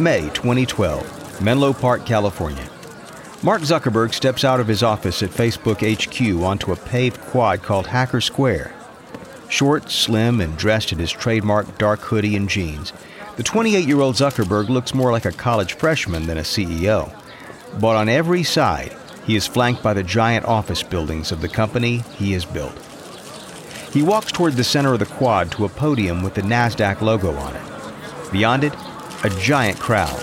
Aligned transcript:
May 0.00 0.30
2012, 0.30 1.42
Menlo 1.42 1.74
Park, 1.74 2.06
California. 2.06 2.66
Mark 3.42 3.60
Zuckerberg 3.60 4.14
steps 4.14 4.44
out 4.44 4.58
of 4.58 4.66
his 4.66 4.82
office 4.82 5.22
at 5.22 5.28
Facebook 5.28 5.82
HQ 5.82 6.42
onto 6.42 6.72
a 6.72 6.76
paved 6.76 7.20
quad 7.20 7.62
called 7.62 7.86
Hacker 7.86 8.22
Square. 8.22 8.72
Short, 9.50 9.90
slim, 9.90 10.40
and 10.40 10.56
dressed 10.56 10.92
in 10.92 10.98
his 10.98 11.12
trademark 11.12 11.76
dark 11.76 12.00
hoodie 12.00 12.34
and 12.34 12.48
jeans, 12.48 12.94
the 13.36 13.42
28 13.42 13.86
year 13.86 14.00
old 14.00 14.14
Zuckerberg 14.14 14.70
looks 14.70 14.94
more 14.94 15.12
like 15.12 15.26
a 15.26 15.32
college 15.32 15.74
freshman 15.74 16.26
than 16.26 16.38
a 16.38 16.42
CEO. 16.42 17.14
But 17.78 17.96
on 17.96 18.08
every 18.08 18.42
side, 18.42 18.96
he 19.26 19.36
is 19.36 19.46
flanked 19.46 19.82
by 19.82 19.92
the 19.92 20.02
giant 20.02 20.46
office 20.46 20.82
buildings 20.82 21.30
of 21.30 21.42
the 21.42 21.48
company 21.48 21.98
he 22.16 22.32
has 22.32 22.46
built. 22.46 22.72
He 23.92 24.02
walks 24.02 24.32
toward 24.32 24.54
the 24.54 24.64
center 24.64 24.94
of 24.94 24.98
the 24.98 25.04
quad 25.04 25.50
to 25.52 25.66
a 25.66 25.68
podium 25.68 26.22
with 26.22 26.32
the 26.32 26.42
NASDAQ 26.42 27.02
logo 27.02 27.34
on 27.34 27.54
it. 27.54 28.32
Beyond 28.32 28.64
it, 28.64 28.72
a 29.22 29.30
giant 29.30 29.78
crowd. 29.78 30.18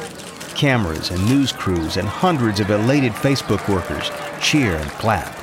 Cameras 0.56 1.12
and 1.12 1.24
news 1.28 1.52
crews 1.52 1.98
and 1.98 2.08
hundreds 2.08 2.60
of 2.60 2.72
elated 2.72 3.12
Facebook 3.12 3.68
workers 3.72 4.10
cheer 4.42 4.76
and 4.76 4.90
clap. 4.92 5.34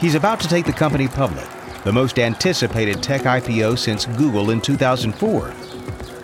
He's 0.00 0.14
about 0.14 0.38
to 0.40 0.48
take 0.48 0.64
the 0.64 0.72
company 0.72 1.08
public, 1.08 1.46
the 1.84 1.92
most 1.92 2.18
anticipated 2.18 3.02
tech 3.02 3.22
IPO 3.22 3.78
since 3.78 4.06
Google 4.06 4.50
in 4.50 4.60
2004. 4.60 5.48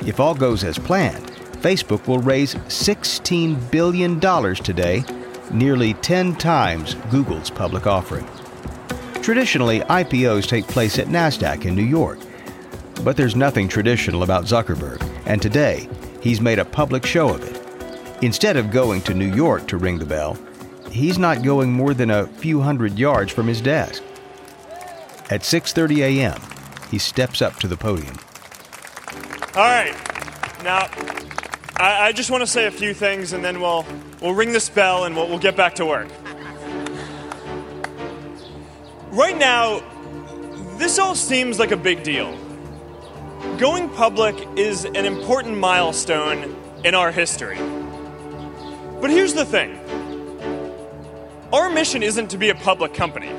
If 0.06 0.20
all 0.20 0.34
goes 0.34 0.62
as 0.62 0.78
planned, 0.78 1.26
Facebook 1.60 2.06
will 2.06 2.20
raise 2.20 2.54
$16 2.54 3.70
billion 3.70 4.20
today, 4.20 5.04
nearly 5.50 5.94
10 5.94 6.36
times 6.36 6.94
Google's 7.10 7.50
public 7.50 7.86
offering. 7.86 8.26
Traditionally, 9.22 9.80
IPOs 9.80 10.46
take 10.46 10.66
place 10.68 10.98
at 11.00 11.08
NASDAQ 11.08 11.64
in 11.64 11.74
New 11.74 11.82
York. 11.82 12.18
But 13.04 13.16
there's 13.16 13.36
nothing 13.36 13.68
traditional 13.68 14.22
about 14.22 14.44
Zuckerberg, 14.44 15.00
and 15.28 15.40
today, 15.42 15.88
he's 16.22 16.40
made 16.40 16.58
a 16.58 16.64
public 16.64 17.06
show 17.06 17.28
of 17.28 17.44
it. 17.44 18.24
Instead 18.24 18.56
of 18.56 18.70
going 18.70 19.02
to 19.02 19.14
New 19.14 19.32
York 19.32 19.68
to 19.68 19.76
ring 19.76 19.98
the 19.98 20.06
bell, 20.06 20.36
he's 20.90 21.18
not 21.18 21.42
going 21.42 21.70
more 21.70 21.92
than 21.94 22.10
a 22.10 22.26
few 22.26 22.60
hundred 22.62 22.98
yards 22.98 23.30
from 23.30 23.46
his 23.46 23.60
desk. 23.60 24.02
At 25.30 25.42
6:30 25.42 25.98
a.m., 25.98 26.40
he 26.90 26.98
steps 26.98 27.42
up 27.42 27.56
to 27.56 27.68
the 27.68 27.76
podium. 27.76 28.18
All 29.54 29.64
right. 29.64 29.94
Now, 30.64 30.88
I, 31.76 32.08
I 32.08 32.12
just 32.12 32.30
want 32.30 32.40
to 32.40 32.46
say 32.46 32.66
a 32.66 32.70
few 32.70 32.94
things, 32.94 33.34
and 33.34 33.44
then 33.44 33.60
we'll 33.60 33.84
we'll 34.22 34.34
ring 34.34 34.52
this 34.52 34.70
bell 34.70 35.04
and 35.04 35.14
we'll, 35.14 35.28
we'll 35.28 35.38
get 35.38 35.56
back 35.56 35.74
to 35.74 35.84
work. 35.84 36.08
Right 39.10 39.36
now, 39.36 39.82
this 40.78 40.98
all 40.98 41.14
seems 41.14 41.58
like 41.58 41.70
a 41.70 41.76
big 41.76 42.02
deal. 42.02 42.34
Going 43.58 43.88
public 43.90 44.36
is 44.56 44.84
an 44.84 45.04
important 45.04 45.58
milestone 45.58 46.56
in 46.84 46.94
our 46.94 47.12
history. 47.12 47.58
But 49.00 49.10
here's 49.10 49.34
the 49.34 49.44
thing 49.44 49.78
our 51.52 51.70
mission 51.70 52.02
isn't 52.02 52.28
to 52.30 52.38
be 52.38 52.50
a 52.50 52.54
public 52.54 52.94
company, 52.94 53.30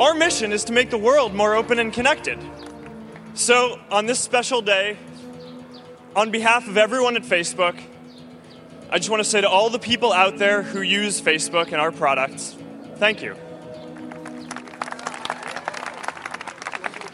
our 0.00 0.14
mission 0.14 0.52
is 0.52 0.64
to 0.64 0.72
make 0.72 0.90
the 0.90 0.98
world 0.98 1.34
more 1.34 1.54
open 1.54 1.78
and 1.78 1.92
connected. 1.92 2.38
So, 3.34 3.78
on 3.90 4.06
this 4.06 4.18
special 4.18 4.60
day, 4.60 4.96
on 6.16 6.30
behalf 6.30 6.66
of 6.66 6.76
everyone 6.76 7.16
at 7.16 7.22
Facebook, 7.22 7.80
I 8.90 8.98
just 8.98 9.10
want 9.10 9.22
to 9.22 9.28
say 9.28 9.40
to 9.40 9.48
all 9.48 9.70
the 9.70 9.78
people 9.78 10.12
out 10.12 10.38
there 10.38 10.62
who 10.62 10.80
use 10.80 11.20
Facebook 11.20 11.66
and 11.66 11.76
our 11.76 11.92
products, 11.92 12.56
thank 12.96 13.22
you. 13.22 13.36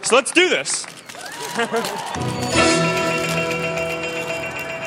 So 0.02 0.16
let's 0.16 0.32
do 0.32 0.48
this. 0.48 0.86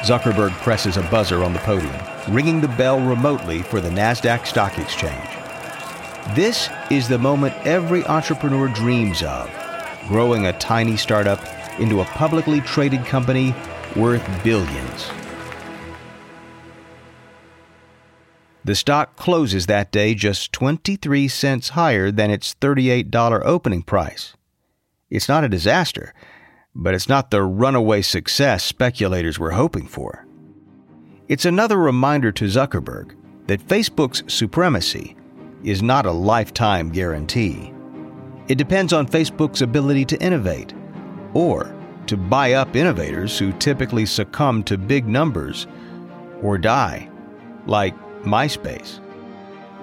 Zuckerberg 0.05 0.51
presses 0.61 0.97
a 0.97 1.01
buzzer 1.03 1.43
on 1.43 1.51
the 1.51 1.59
podium, 1.59 1.93
ringing 2.29 2.61
the 2.61 2.67
bell 2.69 2.99
remotely 2.99 3.61
for 3.61 3.81
the 3.81 3.89
NASDAQ 3.89 4.45
Stock 4.45 4.79
Exchange. 4.79 5.29
This 6.35 6.69
is 6.89 7.07
the 7.07 7.17
moment 7.17 7.53
every 7.65 8.05
entrepreneur 8.05 8.67
dreams 8.69 9.21
of 9.21 9.51
growing 10.07 10.45
a 10.45 10.57
tiny 10.57 10.95
startup 10.95 11.39
into 11.79 12.01
a 12.01 12.05
publicly 12.05 12.61
traded 12.61 13.05
company 13.05 13.53
worth 13.95 14.25
billions. 14.43 15.09
The 18.63 18.75
stock 18.75 19.15
closes 19.15 19.65
that 19.67 19.91
day 19.91 20.15
just 20.15 20.51
23 20.51 21.27
cents 21.27 21.69
higher 21.69 22.11
than 22.11 22.31
its 22.31 22.55
$38 22.55 23.41
opening 23.43 23.83
price. 23.83 24.35
It's 25.09 25.29
not 25.29 25.43
a 25.43 25.49
disaster, 25.49 26.13
but 26.75 26.93
it's 26.93 27.07
not 27.07 27.31
the 27.31 27.41
runaway 27.41 28.01
success 28.01 28.63
speculators 28.63 29.39
were 29.39 29.51
hoping 29.51 29.87
for. 29.87 30.27
It's 31.29 31.45
another 31.45 31.77
reminder 31.77 32.31
to 32.33 32.45
Zuckerberg 32.45 33.15
that 33.47 33.65
Facebook's 33.65 34.23
supremacy 34.31 35.15
is 35.63 35.81
not 35.81 36.05
a 36.05 36.11
lifetime 36.11 36.89
guarantee. 36.89 37.73
It 38.47 38.57
depends 38.57 38.93
on 38.93 39.07
Facebook's 39.07 39.61
ability 39.61 40.05
to 40.05 40.21
innovate, 40.21 40.73
or 41.33 41.73
to 42.07 42.17
buy 42.17 42.53
up 42.53 42.75
innovators 42.75 43.39
who 43.39 43.51
typically 43.53 44.05
succumb 44.05 44.63
to 44.63 44.77
big 44.77 45.07
numbers 45.07 45.65
or 46.43 46.57
die, 46.57 47.09
like 47.65 47.95
MySpace. 48.23 48.99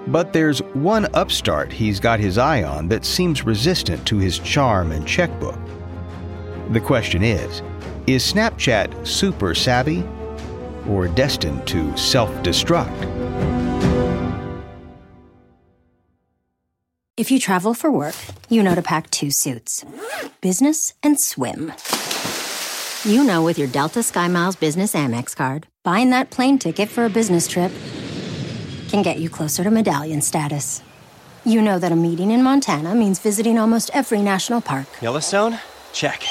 But 0.08 0.32
there's 0.32 0.60
one 0.75 1.08
upstart 1.14 1.72
he's 1.72 1.98
got 1.98 2.20
his 2.20 2.38
eye 2.38 2.62
on 2.62 2.88
that 2.88 3.04
seems 3.04 3.44
resistant 3.44 4.06
to 4.06 4.19
his 4.19 4.38
charm 4.38 4.92
and 4.92 5.06
checkbook. 5.06 5.58
The 6.72 6.81
question 6.81 7.22
is 7.22 7.60
Is 8.06 8.25
Snapchat 8.33 9.06
super 9.06 9.55
savvy 9.55 10.03
or 10.88 11.06
destined 11.06 11.66
to 11.66 11.94
self 11.99 12.31
destruct? 12.43 12.97
If 17.19 17.31
you 17.31 17.38
travel 17.38 17.75
for 17.75 17.91
work, 17.91 18.15
you 18.49 18.62
know 18.62 18.75
to 18.75 18.81
pack 18.81 19.11
two 19.11 19.31
suits 19.31 19.84
business 20.41 20.94
and 21.03 21.21
swim. 21.21 21.75
You 23.05 23.22
know, 23.22 23.43
with 23.44 23.59
your 23.59 23.69
Delta 23.69 23.99
SkyMiles 23.99 24.59
Business 24.59 24.94
Amex 24.94 25.37
card, 25.37 25.66
buying 25.82 26.09
that 26.11 26.31
plane 26.31 26.59
ticket 26.59 26.88
for 26.88 27.05
a 27.05 27.11
business 27.11 27.47
trip 27.47 27.71
can 28.88 29.03
get 29.03 29.19
you 29.19 29.28
closer 29.28 29.62
to 29.62 29.71
medallion 29.71 30.22
status. 30.22 30.81
You 31.44 31.61
know 31.61 31.78
that 31.78 31.93
a 31.93 31.97
meeting 31.97 32.31
in 32.31 32.43
Montana 32.43 32.94
means 32.94 33.19
visiting 33.19 33.59
almost 33.59 33.91
every 33.93 34.22
national 34.22 34.62
park. 34.62 34.87
Yellowstone? 35.03 35.59
Check. 35.93 36.25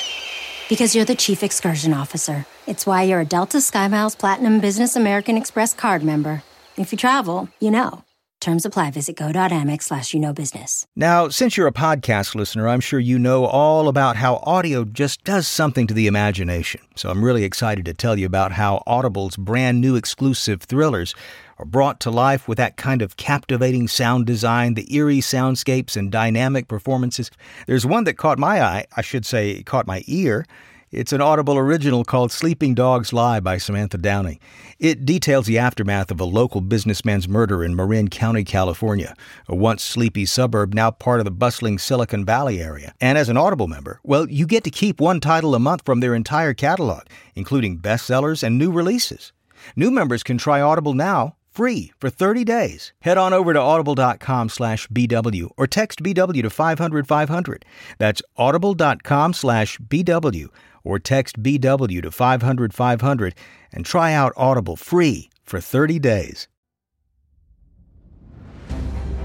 Because 0.72 0.96
you're 0.96 1.04
the 1.04 1.16
chief 1.16 1.44
excursion 1.44 1.94
officer. 1.94 2.46
It's 2.66 2.86
why 2.86 3.04
you're 3.04 3.20
a 3.20 3.26
Delta 3.26 3.58
SkyMiles 3.58 4.18
Platinum 4.18 4.62
Business 4.62 4.96
American 4.96 5.36
Express 5.36 5.74
card 5.74 6.02
member. 6.02 6.44
If 6.78 6.94
you 6.94 6.98
travel, 6.98 7.50
you 7.60 7.72
know. 7.72 8.06
Terms 8.42 8.66
apply. 8.66 8.92
Visit 8.92 9.16
go.amex 9.16 9.84
slash 9.84 10.14
you 10.14 10.20
know 10.20 10.34
business. 10.34 10.86
Now, 10.96 11.30
since 11.30 11.56
you're 11.56 11.68
a 11.68 11.72
podcast 11.72 12.36
listener, 12.36 12.68
I'm 12.68 12.80
sure 12.80 13.00
you 13.00 13.18
know 13.18 13.46
all 13.46 13.88
about 13.88 14.18
how 14.18 14.38
audio 14.44 14.84
just 14.84 15.24
does 15.24 15.48
something 15.48 15.88
to 15.88 15.94
the 15.94 16.08
imagination. 16.08 16.82
So 16.96 17.10
I'm 17.10 17.24
really 17.24 17.44
excited 17.44 17.86
to 17.86 17.94
tell 17.94 18.18
you 18.18 18.26
about 18.26 18.52
how 18.52 18.84
Audible's 18.88 19.38
brand 19.38 19.80
new 19.80 19.96
exclusive 19.96 20.64
thrillers 20.64 21.16
are 21.60 21.66
brought 21.66 22.00
to 22.02 22.10
life 22.10 22.48
with 22.48 22.58
that 22.58 22.76
kind 22.76 23.04
of 23.04 23.16
captivating 23.16 23.88
sound 23.88 24.26
design, 24.26 24.74
the 24.74 24.92
eerie 24.94 25.20
soundscapes, 25.20 25.96
and 25.96 26.12
dynamic 26.12 26.68
performances. 26.68 27.30
There's 27.68 27.86
one 27.86 28.06
that 28.06 28.16
caught 28.16 28.40
my 28.40 28.62
eye, 28.62 28.86
I 28.98 29.02
should 29.04 29.26
say, 29.26 29.62
caught 29.64 29.86
my 29.86 30.04
ear. 30.08 30.46
It's 30.92 31.14
an 31.14 31.22
Audible 31.22 31.58
original 31.58 32.04
called 32.04 32.34
Sleeping 32.34 32.76
Dogs 32.76 33.14
Lie 33.14 33.40
by 33.40 33.58
Samantha 33.58 33.98
Downing. 33.98 34.42
It 34.78 35.06
details 35.06 35.46
the 35.46 35.58
aftermath 35.58 36.12
of 36.12 36.20
a 36.20 36.26
local 36.26 36.60
businessman's 36.60 37.30
murder 37.30 37.64
in 37.64 37.78
Marin 37.78 38.10
County, 38.10 38.44
California, 38.44 39.16
a 39.48 39.56
once 39.56 39.84
sleepy 39.84 40.26
suburb 40.26 40.74
now 40.74 40.92
part 40.92 41.22
of 41.22 41.24
the 41.24 41.32
bustling 41.32 41.78
Silicon 41.78 42.26
Valley 42.26 42.62
area. 42.62 42.94
And 43.00 43.18
as 43.18 43.30
an 43.30 43.38
Audible 43.38 43.68
member, 43.68 44.02
well, 44.04 44.30
you 44.30 44.46
get 44.46 44.66
to 44.66 44.70
keep 44.70 45.00
one 45.00 45.22
title 45.22 45.56
a 45.56 45.60
month 45.60 45.84
from 45.86 46.02
their 46.02 46.14
entire 46.14 46.54
catalog, 46.54 47.04
including 47.36 47.80
bestsellers 47.80 48.44
and 48.44 48.58
new 48.58 48.70
releases. 48.70 49.32
New 49.78 49.92
members 49.92 50.24
can 50.24 50.38
try 50.38 50.60
Audible 50.60 50.94
now 50.94 51.38
free 51.52 51.94
for 52.02 52.10
30 52.10 52.44
days. 52.44 52.92
Head 53.00 53.18
on 53.18 53.32
over 53.32 53.54
to 53.54 53.60
audible.com 53.62 54.50
slash 54.50 54.90
BW 54.90 55.52
or 55.56 55.68
text 55.68 56.04
BW 56.04 56.42
to 56.42 56.50
500 56.50 57.08
500. 57.08 57.66
That's 57.98 58.22
audible.com 58.36 59.34
slash 59.34 59.78
BW 59.78 60.50
or 60.84 61.00
text 61.00 61.42
BW 61.42 62.02
to 62.02 62.12
500 62.12 62.74
500 62.74 63.36
and 63.72 63.86
try 63.86 64.14
out 64.14 64.34
Audible 64.36 64.76
free 64.76 65.30
for 65.44 65.60
30 65.60 66.00
days. 66.00 66.48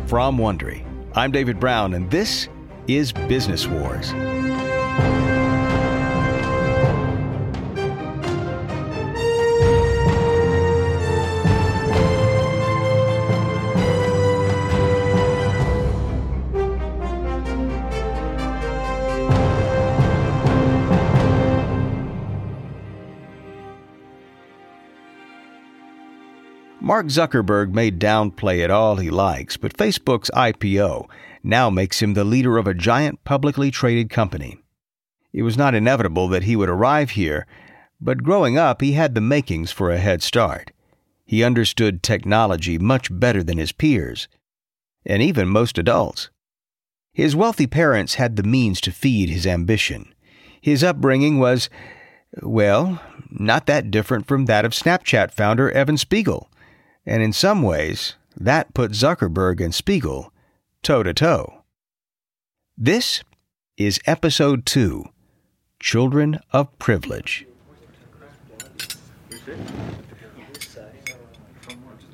From 0.07 0.39
Wondery, 0.39 0.85
I'm 1.15 1.33
David 1.33 1.59
Brown, 1.59 1.95
and 1.95 2.11
this 2.11 2.49
is 2.87 3.13
Business 3.13 3.67
Wars. 3.67 4.13
Mark 26.87 27.07
Zuckerberg 27.07 27.73
may 27.73 27.91
downplay 27.91 28.63
it 28.63 28.71
all 28.71 28.95
he 28.95 29.11
likes, 29.11 29.57
but 29.57 29.77
Facebook's 29.77 30.31
IPO 30.31 31.11
now 31.43 31.69
makes 31.69 32.01
him 32.01 32.15
the 32.15 32.23
leader 32.23 32.59
of 32.59 32.69
a 32.69 32.75
giant 32.75 33.25
publicly 33.25 33.73
traded 33.73 34.09
company. 34.09 34.59
It 35.33 35.43
was 35.43 35.57
not 35.57 35.75
inevitable 35.75 36.29
that 36.29 36.45
he 36.45 36.55
would 36.55 36.69
arrive 36.69 37.11
here, 37.11 37.45
but 38.01 38.23
growing 38.23 38.57
up, 38.57 38.83
he 38.83 38.93
had 38.93 39.17
the 39.17 39.21
makings 39.21 39.73
for 39.73 39.91
a 39.91 39.99
head 39.99 40.23
start. 40.23 40.71
He 41.25 41.43
understood 41.43 42.05
technology 42.05 42.79
much 42.79 43.09
better 43.11 43.43
than 43.43 43.59
his 43.59 43.73
peers, 43.73 44.29
and 45.05 45.21
even 45.21 45.49
most 45.49 45.79
adults. 45.79 46.31
His 47.13 47.35
wealthy 47.35 47.67
parents 47.67 48.15
had 48.15 48.37
the 48.37 48.45
means 48.45 48.81
to 48.83 48.93
feed 48.93 49.29
his 49.29 49.45
ambition. 49.45 50.15
His 50.61 50.85
upbringing 50.85 51.41
was, 51.41 51.69
well, 52.43 53.03
not 53.29 53.67
that 53.67 53.91
different 53.91 54.29
from 54.29 54.45
that 54.45 54.65
of 54.65 54.71
Snapchat 54.71 55.33
founder 55.33 55.69
Evan 55.73 55.97
Spiegel. 55.97 56.49
And 57.09 57.23
in 57.23 57.33
some 57.33 57.63
ways, 57.63 58.17
that 58.37 58.75
put 58.75 58.91
Zuckerberg 58.91 59.65
and 59.65 59.73
Spiegel 59.73 60.33
toe 60.83 61.05
to 61.05 61.15
toe. 61.15 61.63
This 62.77 63.23
is 63.77 64.01
Episode 64.07 64.67
2 64.67 65.05
Children 65.79 66.41
of 66.53 66.77
Privilege. 66.81 67.47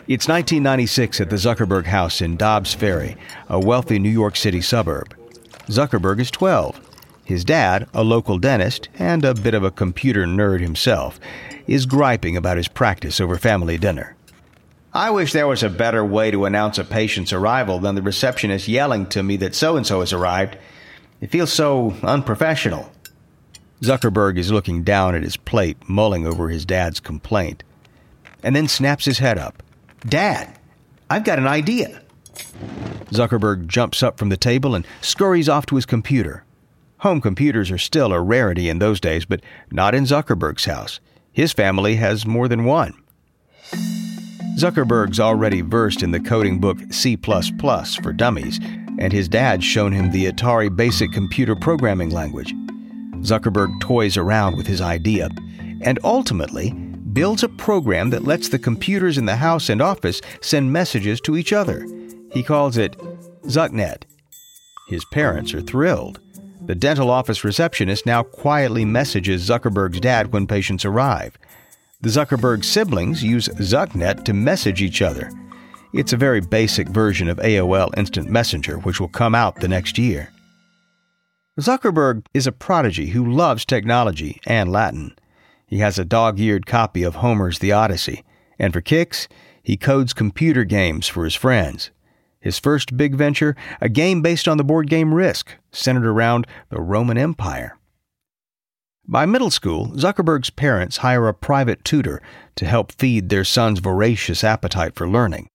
It's 0.06 0.28
1996 0.28 1.22
at 1.22 1.30
the 1.30 1.36
Zuckerberg 1.36 1.86
house 1.86 2.20
in 2.20 2.36
Dobbs 2.36 2.74
Ferry, 2.74 3.16
a 3.48 3.58
wealthy 3.58 3.98
New 3.98 4.10
York 4.10 4.36
City 4.36 4.60
suburb. 4.60 5.16
Zuckerberg 5.68 6.20
is 6.20 6.30
12. 6.30 6.80
His 7.24 7.46
dad, 7.46 7.88
a 7.94 8.04
local 8.04 8.36
dentist 8.36 8.90
and 8.98 9.24
a 9.24 9.32
bit 9.32 9.54
of 9.54 9.64
a 9.64 9.70
computer 9.70 10.26
nerd 10.26 10.60
himself, 10.60 11.18
is 11.66 11.86
griping 11.86 12.36
about 12.36 12.58
his 12.58 12.68
practice 12.68 13.20
over 13.20 13.38
family 13.38 13.78
dinner. 13.78 14.16
I 14.94 15.10
wish 15.10 15.32
there 15.32 15.46
was 15.46 15.62
a 15.62 15.70
better 15.70 16.04
way 16.04 16.30
to 16.30 16.44
announce 16.44 16.76
a 16.76 16.84
patient's 16.84 17.32
arrival 17.32 17.78
than 17.78 17.94
the 17.94 18.02
receptionist 18.02 18.68
yelling 18.68 19.06
to 19.06 19.22
me 19.22 19.38
that 19.38 19.54
so 19.54 19.78
and 19.78 19.86
so 19.86 20.00
has 20.00 20.12
arrived. 20.12 20.58
It 21.22 21.30
feels 21.30 21.50
so 21.50 21.94
unprofessional. 22.02 22.92
Zuckerberg 23.80 24.36
is 24.36 24.52
looking 24.52 24.82
down 24.82 25.14
at 25.14 25.22
his 25.22 25.38
plate, 25.38 25.78
mulling 25.88 26.26
over 26.26 26.50
his 26.50 26.66
dad's 26.66 27.00
complaint, 27.00 27.64
and 28.42 28.54
then 28.54 28.68
snaps 28.68 29.06
his 29.06 29.18
head 29.18 29.38
up. 29.38 29.62
Dad, 30.06 30.58
I've 31.08 31.24
got 31.24 31.38
an 31.38 31.46
idea. 31.46 32.02
Zuckerberg 33.06 33.68
jumps 33.68 34.02
up 34.02 34.18
from 34.18 34.28
the 34.28 34.36
table 34.36 34.74
and 34.74 34.86
scurries 35.00 35.48
off 35.48 35.64
to 35.66 35.76
his 35.76 35.86
computer. 35.86 36.44
Home 36.98 37.22
computers 37.22 37.70
are 37.70 37.78
still 37.78 38.12
a 38.12 38.20
rarity 38.20 38.68
in 38.68 38.78
those 38.78 39.00
days, 39.00 39.24
but 39.24 39.40
not 39.70 39.94
in 39.94 40.04
Zuckerberg's 40.04 40.66
house. 40.66 41.00
His 41.32 41.52
family 41.54 41.96
has 41.96 42.26
more 42.26 42.46
than 42.46 42.64
one. 42.64 42.94
Zuckerberg's 44.56 45.18
already 45.18 45.62
versed 45.62 46.02
in 46.02 46.10
the 46.10 46.20
coding 46.20 46.60
book 46.60 46.78
C 46.90 47.16
for 47.16 48.12
Dummies, 48.12 48.60
and 48.98 49.12
his 49.12 49.28
dad's 49.28 49.64
shown 49.64 49.92
him 49.92 50.10
the 50.10 50.30
Atari 50.30 50.74
Basic 50.74 51.10
Computer 51.10 51.56
Programming 51.56 52.10
Language. 52.10 52.52
Zuckerberg 53.22 53.80
toys 53.80 54.16
around 54.16 54.56
with 54.56 54.66
his 54.66 54.80
idea, 54.80 55.30
and 55.80 55.98
ultimately, 56.04 56.72
builds 57.12 57.42
a 57.42 57.48
program 57.48 58.10
that 58.10 58.24
lets 58.24 58.48
the 58.48 58.58
computers 58.58 59.16
in 59.16 59.24
the 59.24 59.36
house 59.36 59.68
and 59.68 59.80
office 59.80 60.20
send 60.40 60.72
messages 60.72 61.20
to 61.22 61.36
each 61.36 61.52
other. 61.52 61.86
He 62.32 62.42
calls 62.42 62.76
it 62.76 62.96
ZuckNet. 63.44 64.02
His 64.88 65.04
parents 65.06 65.54
are 65.54 65.62
thrilled. 65.62 66.20
The 66.66 66.74
dental 66.74 67.10
office 67.10 67.42
receptionist 67.42 68.06
now 68.06 68.22
quietly 68.22 68.84
messages 68.84 69.48
Zuckerberg's 69.48 70.00
dad 70.00 70.32
when 70.32 70.46
patients 70.46 70.84
arrive. 70.84 71.36
The 72.02 72.08
Zuckerberg 72.08 72.64
siblings 72.64 73.22
use 73.22 73.46
ZuckNet 73.46 74.24
to 74.24 74.32
message 74.32 74.82
each 74.82 75.02
other. 75.02 75.30
It's 75.94 76.12
a 76.12 76.16
very 76.16 76.40
basic 76.40 76.88
version 76.88 77.28
of 77.28 77.38
AOL 77.38 77.96
Instant 77.96 78.28
Messenger, 78.28 78.78
which 78.78 78.98
will 78.98 79.06
come 79.06 79.36
out 79.36 79.60
the 79.60 79.68
next 79.68 79.98
year. 79.98 80.32
Zuckerberg 81.60 82.26
is 82.34 82.48
a 82.48 82.52
prodigy 82.52 83.10
who 83.10 83.30
loves 83.30 83.64
technology 83.64 84.40
and 84.46 84.72
Latin. 84.72 85.14
He 85.64 85.78
has 85.78 85.96
a 85.96 86.04
dog 86.04 86.40
eared 86.40 86.66
copy 86.66 87.04
of 87.04 87.16
Homer's 87.16 87.60
The 87.60 87.70
Odyssey, 87.70 88.24
and 88.58 88.72
for 88.72 88.80
kicks, 88.80 89.28
he 89.62 89.76
codes 89.76 90.12
computer 90.12 90.64
games 90.64 91.06
for 91.06 91.22
his 91.22 91.36
friends. 91.36 91.92
His 92.40 92.58
first 92.58 92.96
big 92.96 93.14
venture, 93.14 93.54
a 93.80 93.88
game 93.88 94.22
based 94.22 94.48
on 94.48 94.56
the 94.56 94.64
board 94.64 94.90
game 94.90 95.14
Risk, 95.14 95.56
centered 95.70 96.06
around 96.06 96.48
the 96.68 96.80
Roman 96.80 97.16
Empire. 97.16 97.78
By 99.06 99.26
middle 99.26 99.50
school, 99.50 99.88
Zuckerberg's 99.96 100.50
parents 100.50 100.98
hire 100.98 101.26
a 101.26 101.34
private 101.34 101.84
tutor 101.84 102.22
to 102.54 102.66
help 102.66 102.92
feed 102.92 103.28
their 103.28 103.44
son's 103.44 103.80
voracious 103.80 104.44
appetite 104.44 104.94
for 104.94 105.08
learning. 105.08 105.48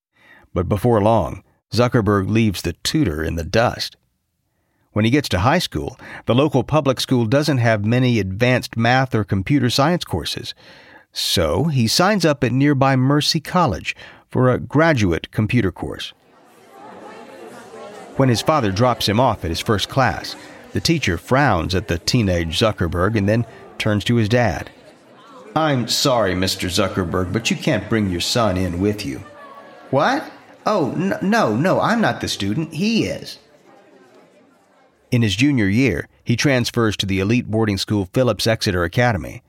But 0.53 0.67
before 0.67 1.01
long, 1.01 1.44
Zuckerberg 1.73 2.29
leaves 2.29 2.61
the 2.61 2.73
tutor 2.83 3.23
in 3.23 3.35
the 3.35 3.45
dust. 3.45 3.95
When 4.91 5.05
he 5.05 5.11
gets 5.11 5.29
to 5.29 5.39
high 5.39 5.59
school, 5.59 5.97
the 6.25 6.35
local 6.35 6.63
public 6.63 6.99
school 6.99 7.25
doesn't 7.25 7.59
have 7.59 7.85
many 7.85 8.19
advanced 8.19 8.75
math 8.75 9.15
or 9.15 9.23
computer 9.23 9.69
science 9.69 10.03
courses. 10.03 10.53
So 11.13 11.65
he 11.65 11.88
signs 11.88 12.25
up 12.25 12.44
at 12.44 12.51
nearby 12.51 12.95
Mercy 12.95 13.39
College 13.39 13.95
for 14.27 14.51
a 14.51 14.59
graduate 14.59 15.31
computer 15.31 15.71
course. 15.71 16.13
When 18.17 18.27
his 18.27 18.41
father 18.41 18.71
drops 18.71 19.07
him 19.07 19.19
off 19.19 19.45
at 19.45 19.51
his 19.51 19.59
first 19.59 19.88
class, 19.88 20.35
the 20.77 20.81
teacher 20.81 21.18
frowns 21.18 21.74
at 21.74 21.88
the 21.88 21.97
teenage 21.97 22.59
Zuckerberg 22.59 23.18
and 23.18 23.27
then 23.27 23.47
turns 23.79 24.03
to 24.03 24.18
his 24.18 24.29
dad. 24.29 24.69
I'm 25.56 25.88
sorry, 25.88 26.35
Mr. 26.35 26.69
Zuckerberg, 26.69 27.33
but 27.33 27.50
you 27.50 27.57
can't 27.57 27.89
bring 27.89 28.12
your 28.12 28.21
son 28.21 28.57
in 28.57 28.79
with 28.79 29.03
you. 29.03 29.24
What? 29.89 30.31
Oh, 30.68 30.91
n- 30.91 31.18
no, 31.24 31.56
no, 31.56 31.81
I'm 31.81 32.00
not 32.00 32.21
the 32.21 32.27
student. 32.27 32.75
He 32.75 33.06
is. 33.06 33.39
In 35.09 35.24
his 35.24 35.35
junior 35.35 35.65
year, 35.65 36.07
he 36.24 36.35
transfers 36.35 36.95
to 36.97 37.07
the 37.07 37.21
elite 37.21 37.50
boarding 37.50 37.80
school 37.80 38.07
Phillips 38.13 38.45
Exeter 38.45 38.83
Academy. 38.83 39.41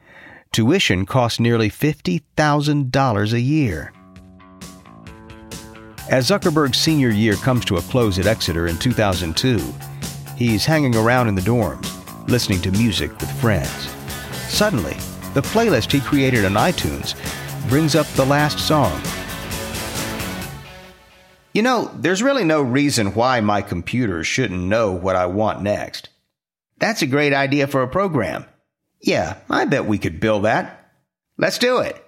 Tuition 0.51 1.05
costs 1.05 1.39
nearly 1.39 1.69
$50,000 1.69 3.33
a 3.35 3.41
year. 3.41 3.93
As 6.09 6.31
Zuckerberg's 6.31 6.79
senior 6.79 7.11
year 7.11 7.35
comes 7.35 7.67
to 7.67 7.77
a 7.77 7.83
close 7.83 8.19
at 8.19 8.25
Exeter 8.25 8.67
in 8.67 8.79
2002, 8.79 9.59
he's 10.39 10.65
hanging 10.65 10.95
around 10.95 11.29
in 11.29 11.35
the 11.35 11.43
dorms, 11.43 11.87
listening 12.29 12.63
to 12.63 12.71
music 12.71 13.11
with 13.21 13.31
friends. 13.41 13.91
Suddenly, 14.49 14.95
the 15.35 15.43
playlist 15.43 15.93
he 15.93 16.01
created 16.01 16.47
on 16.47 16.53
iTunes 16.53 17.15
brings 17.69 17.95
up 17.95 18.07
the 18.09 18.25
last 18.25 18.59
song 18.59 18.99
you 21.59 21.63
know, 21.63 21.91
there's 21.97 22.23
really 22.23 22.45
no 22.45 22.63
reason 22.63 23.15
why 23.15 23.41
my 23.41 23.63
computer 23.63 24.23
shouldn't 24.23 24.61
know 24.61 24.93
what 24.93 25.17
I 25.17 25.27
want 25.27 25.61
next. 25.61 26.09
That's 26.79 27.03
a 27.03 27.07
great 27.07 27.33
idea 27.33 27.67
for 27.67 27.83
a 27.83 27.89
program. 27.89 28.45
Yeah, 29.01 29.39
I 29.51 29.65
bet 29.65 29.85
we 29.85 29.99
could 29.99 30.21
build 30.21 30.45
that. 30.45 30.93
Let's 31.37 31.59
do 31.59 31.79
it. 31.79 32.01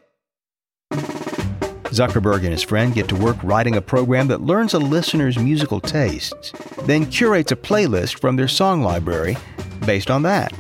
Zuckerberg 1.90 2.42
and 2.42 2.52
his 2.52 2.62
friend 2.62 2.94
get 2.94 3.08
to 3.08 3.16
work 3.16 3.36
writing 3.42 3.76
a 3.76 3.82
program 3.82 4.28
that 4.28 4.40
learns 4.40 4.74
a 4.74 4.78
listener's 4.78 5.38
musical 5.38 5.80
tastes, 5.80 6.52
then 6.84 7.04
curates 7.04 7.52
a 7.52 7.56
playlist 7.56 8.20
from 8.20 8.36
their 8.36 8.48
song 8.48 8.82
library 8.82 9.36
based 9.84 10.10
on 10.10 10.22
that. 10.22 10.52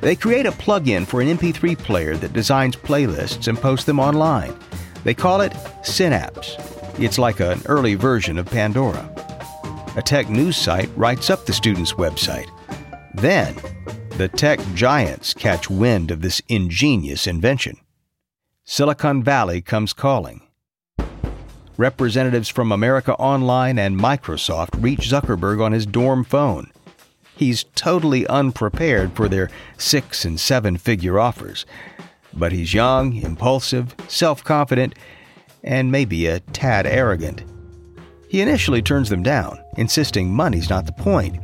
They 0.00 0.16
create 0.16 0.46
a 0.46 0.52
plug-in 0.52 1.04
for 1.06 1.20
an 1.20 1.36
MP3 1.36 1.76
player 1.76 2.16
that 2.16 2.32
designs 2.32 2.76
playlists 2.76 3.48
and 3.48 3.58
posts 3.58 3.84
them 3.84 4.00
online. 4.00 4.54
They 5.04 5.14
call 5.14 5.40
it 5.40 5.54
Synapse. 5.82 6.56
It's 6.98 7.18
like 7.18 7.40
an 7.40 7.60
early 7.66 7.96
version 7.96 8.38
of 8.38 8.46
Pandora. 8.46 9.08
A 9.96 10.02
tech 10.02 10.28
news 10.28 10.56
site 10.56 10.90
writes 10.96 11.30
up 11.30 11.46
the 11.46 11.52
student's 11.52 11.94
website. 11.94 12.48
Then, 13.14 13.56
the 14.16 14.28
tech 14.28 14.60
giants 14.74 15.34
catch 15.34 15.68
wind 15.68 16.10
of 16.10 16.20
this 16.20 16.40
ingenious 16.48 17.26
invention. 17.26 17.76
Silicon 18.64 19.22
Valley 19.22 19.60
comes 19.60 19.92
calling. 19.92 20.42
Representatives 21.80 22.50
from 22.50 22.72
America 22.72 23.14
Online 23.14 23.78
and 23.78 23.98
Microsoft 23.98 24.82
reach 24.82 25.08
Zuckerberg 25.08 25.64
on 25.64 25.72
his 25.72 25.86
dorm 25.86 26.24
phone. 26.24 26.70
He's 27.38 27.64
totally 27.74 28.26
unprepared 28.26 29.14
for 29.16 29.30
their 29.30 29.48
six 29.78 30.26
and 30.26 30.38
seven 30.38 30.76
figure 30.76 31.18
offers. 31.18 31.64
But 32.34 32.52
he's 32.52 32.74
young, 32.74 33.14
impulsive, 33.14 33.94
self 34.08 34.44
confident, 34.44 34.94
and 35.64 35.90
maybe 35.90 36.26
a 36.26 36.40
tad 36.40 36.86
arrogant. 36.86 37.44
He 38.28 38.42
initially 38.42 38.82
turns 38.82 39.08
them 39.08 39.22
down, 39.22 39.58
insisting 39.78 40.34
money's 40.34 40.68
not 40.68 40.84
the 40.84 40.92
point, 40.92 41.40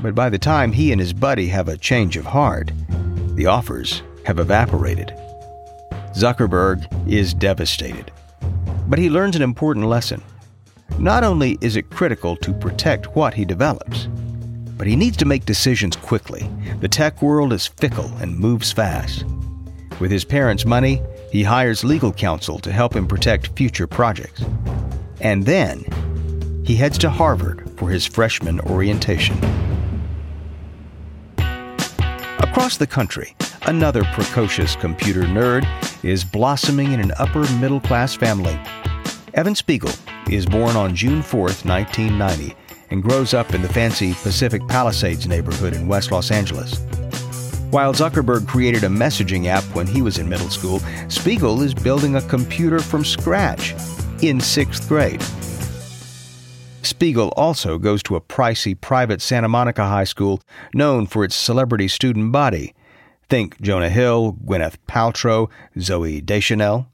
but 0.00 0.14
by 0.14 0.30
the 0.30 0.38
time 0.38 0.70
he 0.70 0.92
and 0.92 1.00
his 1.00 1.12
buddy 1.12 1.48
have 1.48 1.66
a 1.66 1.76
change 1.76 2.16
of 2.16 2.26
heart, 2.26 2.70
the 3.34 3.46
offers 3.46 4.04
have 4.24 4.38
evaporated. 4.38 5.08
Zuckerberg 6.14 6.86
is 7.10 7.34
devastated. 7.34 8.12
But 8.86 8.98
he 8.98 9.10
learns 9.10 9.36
an 9.36 9.42
important 9.42 9.86
lesson. 9.86 10.22
Not 10.98 11.24
only 11.24 11.58
is 11.60 11.76
it 11.76 11.90
critical 11.90 12.36
to 12.36 12.52
protect 12.52 13.16
what 13.16 13.34
he 13.34 13.44
develops, 13.44 14.08
but 14.76 14.86
he 14.86 14.96
needs 14.96 15.16
to 15.18 15.24
make 15.24 15.46
decisions 15.46 15.96
quickly. 15.96 16.48
The 16.80 16.88
tech 16.88 17.22
world 17.22 17.52
is 17.52 17.66
fickle 17.66 18.10
and 18.20 18.38
moves 18.38 18.72
fast. 18.72 19.24
With 20.00 20.10
his 20.10 20.24
parents' 20.24 20.66
money, 20.66 21.02
he 21.30 21.42
hires 21.42 21.84
legal 21.84 22.12
counsel 22.12 22.58
to 22.58 22.72
help 22.72 22.94
him 22.94 23.06
protect 23.06 23.56
future 23.56 23.86
projects. 23.86 24.44
And 25.20 25.46
then 25.46 25.84
he 26.64 26.76
heads 26.76 26.98
to 26.98 27.10
Harvard 27.10 27.70
for 27.76 27.90
his 27.90 28.04
freshman 28.06 28.60
orientation. 28.60 29.36
Across 32.38 32.76
the 32.78 32.86
country, 32.86 33.34
another 33.66 34.04
precocious 34.12 34.76
computer 34.76 35.22
nerd 35.22 35.66
is 36.04 36.24
blossoming 36.24 36.92
in 36.92 37.00
an 37.00 37.12
upper 37.18 37.50
middle 37.54 37.80
class 37.80 38.14
family. 38.14 38.58
Evan 39.34 39.54
Spiegel 39.54 39.92
is 40.30 40.46
born 40.46 40.76
on 40.76 40.94
June 40.94 41.22
4, 41.22 41.40
1990, 41.40 42.54
and 42.90 43.02
grows 43.02 43.34
up 43.34 43.54
in 43.54 43.62
the 43.62 43.68
fancy 43.68 44.14
Pacific 44.14 44.66
Palisades 44.68 45.26
neighborhood 45.26 45.74
in 45.74 45.88
West 45.88 46.12
Los 46.12 46.30
Angeles. 46.30 46.78
While 47.70 47.92
Zuckerberg 47.92 48.46
created 48.46 48.84
a 48.84 48.88
messaging 48.88 49.46
app 49.46 49.64
when 49.74 49.86
he 49.86 50.00
was 50.02 50.18
in 50.18 50.28
middle 50.28 50.50
school, 50.50 50.80
Spiegel 51.08 51.62
is 51.62 51.74
building 51.74 52.16
a 52.16 52.22
computer 52.22 52.78
from 52.78 53.04
scratch 53.04 53.74
in 54.22 54.40
sixth 54.40 54.88
grade. 54.88 55.22
Spiegel 56.82 57.32
also 57.36 57.78
goes 57.78 58.02
to 58.04 58.14
a 58.14 58.20
pricey 58.20 58.78
private 58.80 59.20
Santa 59.20 59.48
Monica 59.48 59.84
high 59.86 60.04
school 60.04 60.40
known 60.74 61.06
for 61.06 61.24
its 61.24 61.34
celebrity 61.34 61.88
student 61.88 62.30
body. 62.30 62.74
Think 63.28 63.60
Jonah 63.60 63.88
Hill, 63.88 64.36
Gwyneth 64.44 64.76
Paltrow, 64.88 65.50
Zooey 65.76 66.24
Deschanel. 66.24 66.88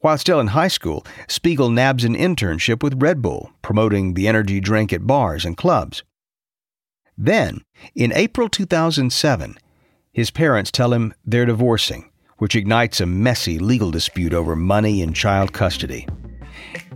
While 0.00 0.18
still 0.18 0.40
in 0.40 0.48
high 0.48 0.68
school, 0.68 1.06
Spiegel 1.28 1.70
nabs 1.70 2.04
an 2.04 2.16
internship 2.16 2.82
with 2.82 3.00
Red 3.00 3.22
Bull, 3.22 3.52
promoting 3.62 4.14
the 4.14 4.26
energy 4.26 4.60
drink 4.60 4.92
at 4.92 5.06
bars 5.06 5.44
and 5.44 5.56
clubs. 5.56 6.02
Then, 7.16 7.60
in 7.94 8.12
April 8.12 8.48
2007, 8.48 9.56
his 10.12 10.30
parents 10.30 10.70
tell 10.70 10.92
him 10.92 11.14
they're 11.24 11.46
divorcing, 11.46 12.10
which 12.38 12.56
ignites 12.56 13.00
a 13.00 13.06
messy 13.06 13.58
legal 13.58 13.90
dispute 13.90 14.34
over 14.34 14.56
money 14.56 15.02
and 15.02 15.14
child 15.14 15.52
custody. 15.52 16.08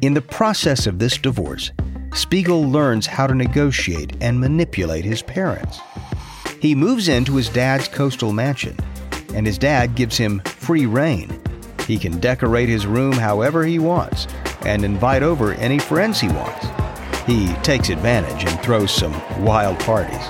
In 0.00 0.14
the 0.14 0.22
process 0.22 0.86
of 0.86 0.98
this 0.98 1.16
divorce, 1.16 1.70
Spiegel 2.14 2.68
learns 2.68 3.06
how 3.06 3.26
to 3.26 3.34
negotiate 3.34 4.16
and 4.20 4.40
manipulate 4.40 5.04
his 5.04 5.22
parents. 5.22 5.78
He 6.60 6.74
moves 6.74 7.08
into 7.08 7.36
his 7.36 7.48
dad's 7.48 7.88
coastal 7.88 8.32
mansion, 8.32 8.76
and 9.34 9.46
his 9.46 9.58
dad 9.58 9.94
gives 9.94 10.16
him 10.16 10.40
free 10.40 10.86
reign. 10.86 11.40
He 11.86 11.98
can 11.98 12.18
decorate 12.18 12.68
his 12.68 12.86
room 12.86 13.12
however 13.12 13.64
he 13.64 13.78
wants 13.78 14.26
and 14.62 14.84
invite 14.84 15.22
over 15.22 15.52
any 15.54 15.78
friends 15.78 16.20
he 16.20 16.28
wants. 16.28 16.66
He 17.26 17.52
takes 17.62 17.88
advantage 17.88 18.50
and 18.50 18.60
throws 18.60 18.90
some 18.90 19.12
wild 19.44 19.78
parties. 19.80 20.26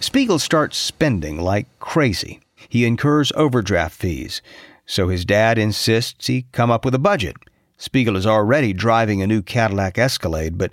Spiegel 0.00 0.38
starts 0.38 0.76
spending 0.76 1.40
like 1.40 1.66
crazy. 1.78 2.40
He 2.68 2.84
incurs 2.84 3.32
overdraft 3.36 3.94
fees, 3.94 4.42
so 4.86 5.08
his 5.08 5.24
dad 5.24 5.58
insists 5.58 6.26
he 6.26 6.46
come 6.52 6.70
up 6.70 6.84
with 6.84 6.94
a 6.94 6.98
budget. 6.98 7.36
Spiegel 7.76 8.16
is 8.16 8.26
already 8.26 8.72
driving 8.72 9.22
a 9.22 9.26
new 9.26 9.42
Cadillac 9.42 9.98
Escalade, 9.98 10.58
but 10.58 10.72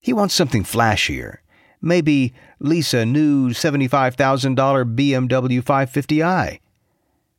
he 0.00 0.12
wants 0.12 0.34
something 0.34 0.64
flashier. 0.64 1.38
Maybe 1.82 2.34
lease 2.58 2.92
a 2.92 3.06
new 3.06 3.50
$75,000 3.50 4.54
BMW 4.94 5.62
550i. 5.62 6.60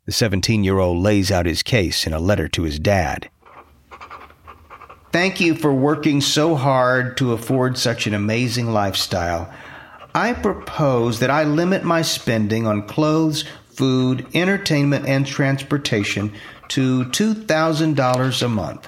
The 0.06 0.12
17 0.12 0.64
year 0.64 0.80
old 0.80 1.04
lays 1.04 1.32
out 1.32 1.46
his 1.46 1.62
case 1.62 2.08
in 2.08 2.14
a 2.14 2.20
letter 2.20 2.48
to 2.50 2.64
his 2.64 2.80
dad. 2.80 3.30
Thank 5.12 5.40
you 5.40 5.56
for 5.56 5.74
working 5.74 6.22
so 6.22 6.56
hard 6.56 7.18
to 7.18 7.34
afford 7.34 7.78
such 7.78 8.08
an 8.08 8.14
amazing 8.14 8.72
lifestyle. 8.72 9.54
I 10.16 10.34
propose 10.34 11.20
that 11.20 11.30
I 11.30 11.44
limit 11.44 11.84
my 11.84 12.02
spending 12.02 12.66
on 12.66 12.88
clothes, 12.88 13.44
food, 13.74 14.26
entertainment, 14.34 15.06
and 15.08 15.26
transportation 15.26 16.34
to 16.70 17.06
$2,000 17.06 18.42
a 18.42 18.48
month. 18.48 18.88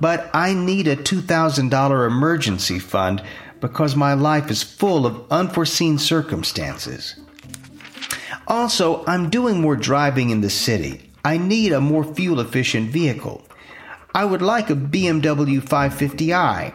But 0.00 0.30
I 0.32 0.54
need 0.54 0.86
a 0.88 0.96
$2,000 0.96 2.06
emergency 2.06 2.78
fund 2.78 3.22
because 3.60 3.94
my 3.94 4.14
life 4.14 4.50
is 4.50 4.62
full 4.62 5.06
of 5.06 5.30
unforeseen 5.30 5.98
circumstances. 5.98 7.16
Also, 8.46 9.04
I'm 9.06 9.30
doing 9.30 9.60
more 9.60 9.76
driving 9.76 10.30
in 10.30 10.40
the 10.40 10.50
city. 10.50 11.10
I 11.24 11.38
need 11.38 11.72
a 11.72 11.80
more 11.80 12.02
fuel 12.02 12.40
efficient 12.40 12.90
vehicle. 12.90 13.44
I 14.14 14.24
would 14.24 14.42
like 14.42 14.70
a 14.70 14.74
BMW 14.74 15.60
550i. 15.60 16.74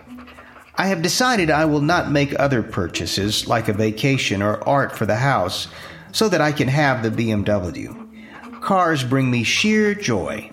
I 0.77 0.87
have 0.87 1.01
decided 1.01 1.49
I 1.49 1.65
will 1.65 1.81
not 1.81 2.11
make 2.11 2.37
other 2.39 2.61
purchases 2.61 3.47
like 3.47 3.67
a 3.67 3.73
vacation 3.73 4.41
or 4.41 4.65
art 4.67 4.95
for 4.95 5.05
the 5.05 5.15
house 5.15 5.67
so 6.11 6.29
that 6.29 6.41
I 6.41 6.51
can 6.51 6.67
have 6.67 7.01
the 7.01 7.11
BMW. 7.11 8.61
Cars 8.61 9.03
bring 9.03 9.29
me 9.29 9.43
sheer 9.43 9.93
joy. 9.93 10.49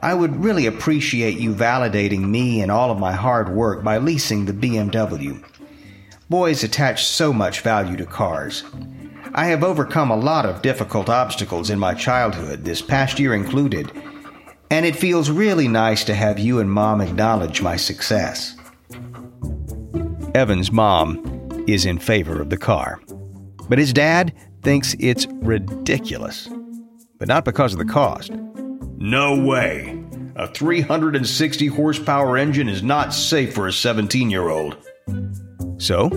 I 0.00 0.14
would 0.14 0.42
really 0.42 0.66
appreciate 0.66 1.38
you 1.38 1.54
validating 1.54 2.28
me 2.28 2.62
and 2.62 2.70
all 2.70 2.90
of 2.90 2.98
my 2.98 3.12
hard 3.12 3.48
work 3.48 3.82
by 3.82 3.98
leasing 3.98 4.44
the 4.44 4.52
BMW. 4.52 5.42
Boys 6.28 6.64
attach 6.64 7.06
so 7.06 7.32
much 7.32 7.60
value 7.60 7.96
to 7.96 8.04
cars. 8.04 8.64
I 9.32 9.46
have 9.46 9.62
overcome 9.62 10.10
a 10.10 10.16
lot 10.16 10.44
of 10.44 10.60
difficult 10.60 11.08
obstacles 11.08 11.70
in 11.70 11.78
my 11.78 11.94
childhood, 11.94 12.64
this 12.64 12.82
past 12.82 13.20
year 13.20 13.32
included, 13.32 13.92
and 14.68 14.84
it 14.84 14.96
feels 14.96 15.30
really 15.30 15.68
nice 15.68 16.02
to 16.04 16.14
have 16.14 16.40
you 16.40 16.58
and 16.58 16.68
Mom 16.68 17.00
acknowledge 17.00 17.62
my 17.62 17.76
success. 17.76 18.56
Evan's 20.34 20.72
mom 20.72 21.64
is 21.68 21.86
in 21.86 21.98
favor 21.98 22.40
of 22.42 22.50
the 22.50 22.56
car, 22.56 23.00
but 23.68 23.78
his 23.78 23.92
dad 23.92 24.34
thinks 24.62 24.96
it's 24.98 25.28
ridiculous, 25.30 26.48
but 27.18 27.28
not 27.28 27.44
because 27.44 27.72
of 27.72 27.78
the 27.78 27.84
cost. 27.84 28.32
No 28.98 29.38
way. 29.38 30.02
A 30.34 30.48
360 30.48 31.68
horsepower 31.68 32.36
engine 32.36 32.68
is 32.68 32.82
not 32.82 33.14
safe 33.14 33.54
for 33.54 33.68
a 33.68 33.72
17 33.72 34.28
year 34.28 34.48
old. 34.48 34.76
So, 35.78 36.10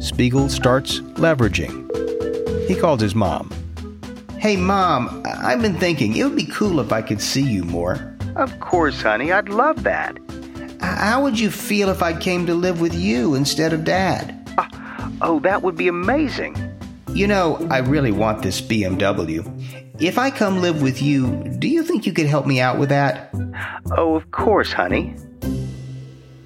Spiegel 0.00 0.48
starts 0.48 1.00
leveraging. 1.16 1.86
He 2.68 2.74
calls 2.74 3.00
his 3.00 3.14
mom. 3.14 3.50
Hey, 4.38 4.56
Mom, 4.56 5.22
I've 5.24 5.62
been 5.62 5.78
thinking 5.78 6.16
it 6.16 6.24
would 6.24 6.36
be 6.36 6.46
cool 6.46 6.80
if 6.80 6.92
I 6.92 7.02
could 7.02 7.20
see 7.20 7.42
you 7.42 7.64
more. 7.64 8.16
Of 8.36 8.60
course, 8.60 9.02
honey, 9.02 9.32
I'd 9.32 9.48
love 9.48 9.82
that. 9.82 10.16
How 10.80 11.22
would 11.22 11.40
you 11.40 11.50
feel 11.50 11.88
if 11.88 12.02
I 12.02 12.18
came 12.18 12.46
to 12.46 12.54
live 12.54 12.80
with 12.80 12.94
you 12.94 13.34
instead 13.34 13.72
of 13.72 13.84
Dad? 13.84 14.34
Ah, 14.58 15.10
oh, 15.22 15.40
that 15.40 15.62
would 15.62 15.76
be 15.76 15.88
amazing. 15.88 16.56
You 17.08 17.26
know, 17.26 17.66
I 17.70 17.78
really 17.78 18.12
want 18.12 18.42
this 18.42 18.60
BMW. 18.60 19.44
If 20.00 20.18
I 20.18 20.30
come 20.30 20.60
live 20.60 20.82
with 20.82 21.02
you, 21.02 21.42
do 21.58 21.66
you 21.66 21.82
think 21.82 22.06
you 22.06 22.12
could 22.12 22.26
help 22.26 22.46
me 22.46 22.60
out 22.60 22.78
with 22.78 22.90
that? 22.90 23.34
Oh, 23.96 24.14
of 24.14 24.30
course, 24.30 24.72
honey. 24.72 25.16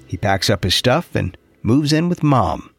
He 0.07 0.17
packs 0.17 0.49
up 0.49 0.63
his 0.63 0.73
stuff 0.73 1.13
and 1.15 1.37
moves 1.63 1.93
in 1.93 2.09
with 2.09 2.23
Mom. 2.23 2.73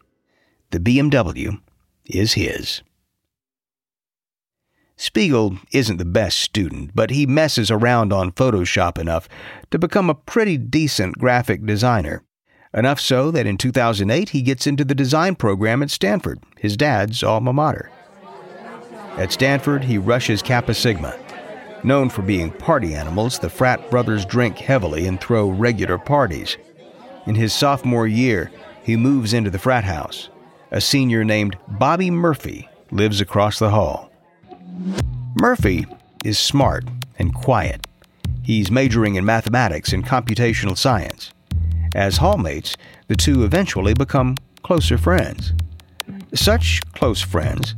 The 0.71 0.79
BMW 0.79 1.59
is 2.05 2.33
his. 2.33 2.81
Spiegel 4.97 5.57
isn't 5.71 5.97
the 5.97 6.05
best 6.05 6.37
student, 6.37 6.91
but 6.95 7.09
he 7.09 7.25
messes 7.25 7.69
around 7.69 8.13
on 8.13 8.31
Photoshop 8.31 8.97
enough 8.97 9.27
to 9.71 9.77
become 9.77 10.09
a 10.09 10.15
pretty 10.15 10.57
decent 10.57 11.17
graphic 11.17 11.65
designer. 11.65 12.23
Enough 12.73 12.99
so 12.99 13.31
that 13.31 13.45
in 13.45 13.57
2008 13.57 14.29
he 14.29 14.41
gets 14.41 14.67
into 14.67 14.85
the 14.85 14.95
design 14.95 15.35
program 15.35 15.83
at 15.83 15.89
Stanford, 15.89 16.41
his 16.57 16.77
dad's 16.77 17.23
alma 17.23 17.51
mater. 17.51 17.89
At 19.17 19.31
Stanford, 19.31 19.83
he 19.83 19.97
rushes 19.97 20.41
Kappa 20.41 20.73
Sigma. 20.73 21.17
Known 21.83 22.09
for 22.09 22.21
being 22.21 22.51
party 22.51 22.93
animals, 22.93 23.39
the 23.39 23.49
frat 23.49 23.89
brothers 23.89 24.25
drink 24.25 24.57
heavily 24.57 25.07
and 25.07 25.21
throw 25.21 25.49
regular 25.49 25.97
parties. 25.97 26.57
In 27.25 27.35
his 27.35 27.53
sophomore 27.53 28.07
year, 28.07 28.51
he 28.85 28.95
moves 28.95 29.33
into 29.33 29.49
the 29.49 29.57
frat 29.57 29.83
house. 29.83 30.29
A 30.69 30.79
senior 30.79 31.23
named 31.23 31.57
Bobby 31.67 32.11
Murphy 32.11 32.69
lives 32.91 33.19
across 33.19 33.57
the 33.57 33.71
hall. 33.71 34.11
Murphy 35.41 35.87
is 36.23 36.37
smart 36.37 36.85
and 37.17 37.33
quiet. 37.33 37.87
He's 38.43 38.69
majoring 38.69 39.15
in 39.15 39.25
mathematics 39.25 39.91
and 39.91 40.05
computational 40.05 40.77
science. 40.77 41.33
As 41.95 42.19
hallmates, 42.19 42.75
the 43.07 43.15
two 43.15 43.43
eventually 43.43 43.95
become 43.95 44.35
closer 44.61 44.99
friends. 44.99 45.53
Such 46.35 46.81
close 46.93 47.21
friends, 47.21 47.73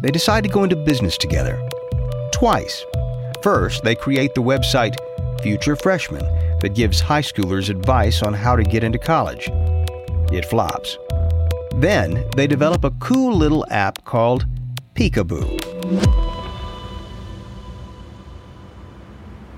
they 0.00 0.10
decide 0.10 0.44
to 0.44 0.50
go 0.50 0.64
into 0.64 0.76
business 0.76 1.18
together. 1.18 1.68
Twice. 2.32 2.86
First, 3.42 3.84
they 3.84 3.94
create 3.94 4.34
the 4.34 4.42
website 4.42 4.96
Future 5.42 5.76
Freshman 5.76 6.24
that 6.60 6.74
gives 6.74 7.00
high 7.00 7.20
schoolers 7.20 7.68
advice 7.68 8.22
on 8.22 8.32
how 8.32 8.56
to 8.56 8.62
get 8.62 8.82
into 8.82 8.98
college. 8.98 9.50
It 10.32 10.44
flops. 10.44 10.98
Then, 11.76 12.24
they 12.36 12.46
develop 12.46 12.84
a 12.84 12.90
cool 12.92 13.36
little 13.36 13.64
app 13.70 14.04
called 14.04 14.46
Picaboo. 14.94 15.58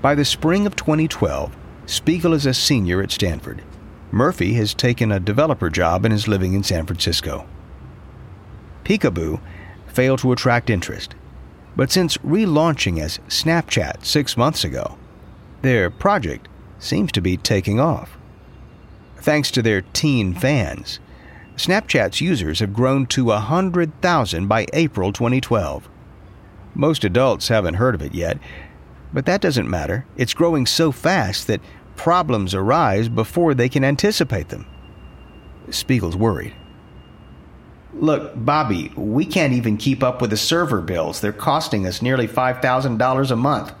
By 0.01 0.15
the 0.15 0.25
spring 0.25 0.65
of 0.65 0.75
2012, 0.75 1.55
Spiegel 1.85 2.33
is 2.33 2.45
a 2.45 2.53
senior 2.53 3.01
at 3.01 3.11
Stanford. 3.11 3.63
Murphy 4.11 4.53
has 4.53 4.73
taken 4.73 5.11
a 5.11 5.19
developer 5.19 5.69
job 5.69 6.05
and 6.05 6.13
is 6.13 6.27
living 6.27 6.53
in 6.53 6.63
San 6.63 6.85
Francisco. 6.85 7.47
Picaboo 8.83 9.39
failed 9.87 10.19
to 10.19 10.31
attract 10.31 10.69
interest. 10.69 11.15
But 11.75 11.91
since 11.91 12.17
relaunching 12.17 12.99
as 12.99 13.19
Snapchat 13.27 14.05
six 14.05 14.35
months 14.35 14.63
ago, 14.63 14.97
their 15.61 15.89
project 15.89 16.47
seems 16.79 17.11
to 17.13 17.21
be 17.21 17.37
taking 17.37 17.79
off. 17.79 18.17
Thanks 19.21 19.51
to 19.51 19.61
their 19.61 19.81
teen 19.81 20.33
fans, 20.33 20.99
Snapchat's 21.55 22.21
users 22.21 22.59
have 22.59 22.73
grown 22.73 23.05
to 23.07 23.25
100,000 23.25 24.47
by 24.47 24.65
April 24.73 25.13
2012. 25.13 25.87
Most 26.73 27.03
adults 27.03 27.49
haven't 27.49 27.75
heard 27.75 27.93
of 27.93 28.01
it 28.01 28.15
yet, 28.15 28.39
but 29.13 29.27
that 29.27 29.41
doesn't 29.41 29.69
matter. 29.69 30.07
It's 30.17 30.33
growing 30.33 30.65
so 30.65 30.91
fast 30.91 31.45
that 31.45 31.61
problems 31.95 32.55
arise 32.55 33.09
before 33.09 33.53
they 33.53 33.69
can 33.69 33.83
anticipate 33.83 34.49
them. 34.49 34.65
Spiegel's 35.69 36.15
worried. 36.15 36.55
Look, 37.93 38.31
Bobby, 38.35 38.91
we 38.95 39.25
can't 39.25 39.53
even 39.53 39.77
keep 39.77 40.01
up 40.01 40.19
with 40.19 40.31
the 40.31 40.37
server 40.37 40.81
bills. 40.81 41.21
They're 41.21 41.31
costing 41.31 41.85
us 41.85 42.01
nearly 42.01 42.27
$5,000 42.27 43.31
a 43.31 43.35
month. 43.35 43.73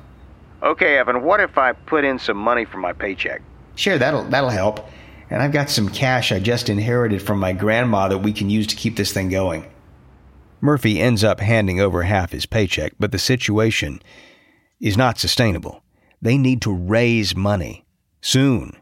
Okay, 0.61 0.99
Evan, 0.99 1.23
what 1.23 1.39
if 1.39 1.57
I 1.57 1.73
put 1.73 2.03
in 2.03 2.19
some 2.19 2.37
money 2.37 2.63
for 2.63 2.77
my 2.77 2.93
paycheck? 2.93 3.41
Sure, 3.73 3.97
that'll 3.97 4.25
that'll 4.25 4.51
help. 4.51 4.87
And 5.31 5.41
I've 5.41 5.53
got 5.53 5.69
some 5.69 5.87
cash 5.87 6.33
I 6.33 6.39
just 6.39 6.67
inherited 6.67 7.21
from 7.21 7.39
my 7.39 7.53
grandma 7.53 8.09
that 8.09 8.17
we 8.17 8.33
can 8.33 8.49
use 8.49 8.67
to 8.67 8.75
keep 8.75 8.97
this 8.97 9.13
thing 9.13 9.29
going. 9.29 9.65
Murphy 10.59 10.99
ends 10.99 11.23
up 11.23 11.39
handing 11.39 11.79
over 11.79 12.03
half 12.03 12.33
his 12.33 12.45
paycheck, 12.45 12.93
but 12.99 13.13
the 13.13 13.17
situation 13.17 14.01
is 14.81 14.97
not 14.97 15.17
sustainable. 15.17 15.83
They 16.21 16.37
need 16.37 16.61
to 16.63 16.75
raise 16.75 17.33
money 17.33 17.85
soon. 18.19 18.75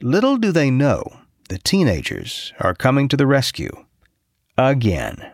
Little 0.00 0.36
do 0.36 0.52
they 0.52 0.70
know 0.70 1.02
the 1.48 1.58
teenagers 1.58 2.52
are 2.60 2.74
coming 2.74 3.08
to 3.08 3.16
the 3.16 3.26
rescue 3.26 3.72
again. 4.56 5.32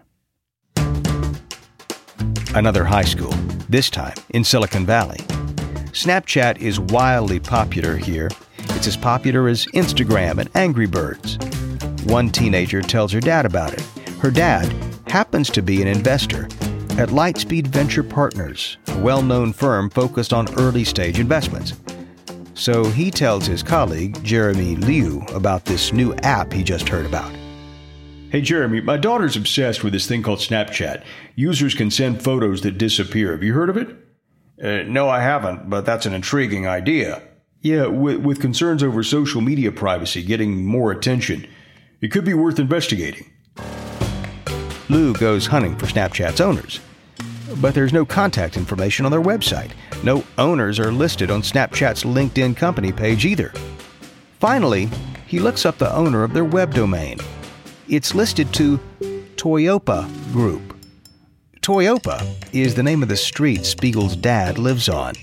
Another 2.54 2.84
high 2.84 3.04
school, 3.04 3.32
this 3.68 3.90
time 3.90 4.16
in 4.30 4.42
Silicon 4.42 4.86
Valley. 4.86 5.18
Snapchat 5.92 6.58
is 6.58 6.80
wildly 6.80 7.40
popular 7.40 7.96
here. 7.96 8.30
It's 8.78 8.86
as 8.86 8.96
popular 8.96 9.48
as 9.48 9.66
Instagram 9.74 10.38
and 10.38 10.48
Angry 10.54 10.86
Birds. 10.86 11.36
One 12.04 12.30
teenager 12.30 12.80
tells 12.80 13.10
her 13.10 13.18
dad 13.18 13.44
about 13.44 13.72
it. 13.72 13.80
Her 14.20 14.30
dad 14.30 14.72
happens 15.08 15.50
to 15.50 15.62
be 15.62 15.82
an 15.82 15.88
investor 15.88 16.44
at 16.96 17.08
Lightspeed 17.08 17.66
Venture 17.66 18.04
Partners, 18.04 18.78
a 18.86 18.98
well 19.00 19.20
known 19.20 19.52
firm 19.52 19.90
focused 19.90 20.32
on 20.32 20.54
early 20.60 20.84
stage 20.84 21.18
investments. 21.18 21.74
So 22.54 22.84
he 22.84 23.10
tells 23.10 23.46
his 23.48 23.64
colleague, 23.64 24.22
Jeremy 24.22 24.76
Liew, 24.76 25.28
about 25.34 25.64
this 25.64 25.92
new 25.92 26.14
app 26.22 26.52
he 26.52 26.62
just 26.62 26.88
heard 26.88 27.04
about. 27.04 27.32
Hey, 28.30 28.42
Jeremy, 28.42 28.80
my 28.80 28.96
daughter's 28.96 29.34
obsessed 29.34 29.82
with 29.82 29.92
this 29.92 30.06
thing 30.06 30.22
called 30.22 30.38
Snapchat. 30.38 31.02
Users 31.34 31.74
can 31.74 31.90
send 31.90 32.22
photos 32.22 32.60
that 32.60 32.78
disappear. 32.78 33.32
Have 33.32 33.42
you 33.42 33.54
heard 33.54 33.70
of 33.70 33.76
it? 33.76 33.88
Uh, 34.62 34.88
no, 34.88 35.08
I 35.08 35.20
haven't, 35.20 35.68
but 35.68 35.84
that's 35.84 36.06
an 36.06 36.14
intriguing 36.14 36.68
idea. 36.68 37.22
Yeah, 37.60 37.86
with, 37.86 38.18
with 38.18 38.40
concerns 38.40 38.82
over 38.82 39.02
social 39.02 39.40
media 39.40 39.72
privacy 39.72 40.22
getting 40.22 40.64
more 40.64 40.92
attention, 40.92 41.46
it 42.00 42.08
could 42.08 42.24
be 42.24 42.34
worth 42.34 42.58
investigating. 42.58 43.30
Liew 44.88 45.18
goes 45.18 45.46
hunting 45.46 45.76
for 45.76 45.86
Snapchat's 45.86 46.40
owners. 46.40 46.80
But 47.60 47.74
there's 47.74 47.92
no 47.92 48.04
contact 48.04 48.56
information 48.56 49.04
on 49.04 49.10
their 49.10 49.22
website. 49.22 49.72
No 50.04 50.24
owners 50.36 50.78
are 50.78 50.92
listed 50.92 51.30
on 51.30 51.42
Snapchat's 51.42 52.04
LinkedIn 52.04 52.56
company 52.56 52.92
page 52.92 53.26
either. 53.26 53.52
Finally, 54.38 54.88
he 55.26 55.40
looks 55.40 55.66
up 55.66 55.78
the 55.78 55.92
owner 55.94 56.22
of 56.22 56.32
their 56.32 56.44
web 56.44 56.72
domain 56.72 57.18
it's 57.88 58.14
listed 58.14 58.52
to 58.52 58.78
Toyopa 59.36 60.06
Group. 60.32 60.76
Toyopa 61.62 62.22
is 62.52 62.74
the 62.74 62.82
name 62.82 63.02
of 63.02 63.08
the 63.08 63.16
street 63.16 63.64
Spiegel's 63.64 64.14
dad 64.14 64.58
lives 64.58 64.88
on. 64.88 65.14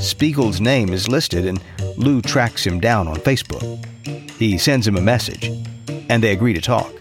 Spiegel's 0.00 0.60
name 0.60 0.92
is 0.92 1.08
listed, 1.08 1.46
and 1.46 1.60
Liew 1.96 2.24
tracks 2.24 2.66
him 2.66 2.80
down 2.80 3.08
on 3.08 3.16
Facebook. 3.16 3.62
He 4.32 4.58
sends 4.58 4.86
him 4.86 4.96
a 4.96 5.00
message, 5.00 5.50
and 6.08 6.22
they 6.22 6.32
agree 6.32 6.54
to 6.54 6.60
talk. 6.60 6.92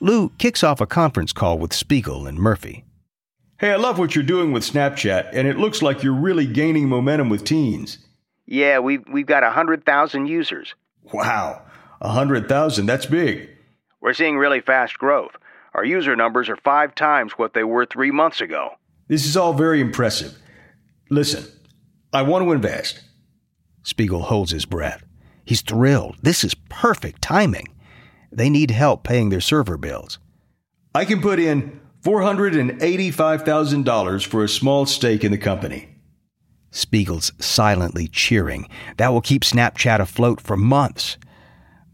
Liew 0.00 0.30
kicks 0.38 0.62
off 0.62 0.80
a 0.80 0.86
conference 0.86 1.32
call 1.32 1.58
with 1.58 1.72
Spiegel 1.72 2.26
and 2.26 2.38
Murphy. 2.38 2.84
Hey, 3.58 3.72
I 3.72 3.76
love 3.76 3.98
what 3.98 4.14
you're 4.14 4.22
doing 4.22 4.52
with 4.52 4.62
Snapchat, 4.62 5.30
and 5.32 5.48
it 5.48 5.58
looks 5.58 5.82
like 5.82 6.02
you're 6.04 6.12
really 6.12 6.46
gaining 6.46 6.88
momentum 6.88 7.28
with 7.28 7.44
teens. 7.44 7.98
Yeah, 8.46 8.78
we've, 8.78 9.02
we've 9.10 9.26
got 9.26 9.42
100,000 9.42 10.26
users. 10.26 10.74
Wow. 11.12 11.62
A 12.00 12.10
hundred 12.10 12.48
thousand, 12.48 12.86
that's 12.86 13.06
big. 13.06 13.48
We're 14.00 14.12
seeing 14.12 14.36
really 14.38 14.60
fast 14.60 14.98
growth. 14.98 15.32
Our 15.74 15.84
user 15.84 16.14
numbers 16.14 16.48
are 16.48 16.56
five 16.56 16.94
times 16.94 17.32
what 17.32 17.54
they 17.54 17.64
were 17.64 17.86
three 17.86 18.12
months 18.12 18.40
ago. 18.40 18.70
This 19.08 19.26
is 19.26 19.36
all 19.36 19.52
very 19.52 19.80
impressive. 19.80 20.38
Listen, 21.10 21.44
I 22.12 22.22
want 22.22 22.44
to 22.44 22.52
invest. 22.52 23.00
Spiegel 23.82 24.22
holds 24.22 24.52
his 24.52 24.64
breath. 24.64 25.04
He's 25.44 25.60
thrilled. 25.62 26.16
This 26.22 26.44
is 26.44 26.54
perfect 26.68 27.20
timing. 27.22 27.66
They 28.30 28.48
need 28.50 28.70
help 28.70 29.02
paying 29.04 29.30
their 29.30 29.40
server 29.40 29.78
bills. 29.78 30.18
I 30.94 31.04
can 31.04 31.20
put 31.20 31.38
in 31.38 31.80
$485,000 32.02 34.26
for 34.26 34.42
a 34.44 34.48
small 34.48 34.86
stake 34.86 35.24
in 35.24 35.32
the 35.32 35.38
company. 35.38 35.88
Spiegel's 36.70 37.32
silently 37.38 38.08
cheering. 38.08 38.68
That 38.98 39.12
will 39.12 39.22
keep 39.22 39.42
Snapchat 39.42 40.00
afloat 40.00 40.40
for 40.40 40.56
months 40.56 41.16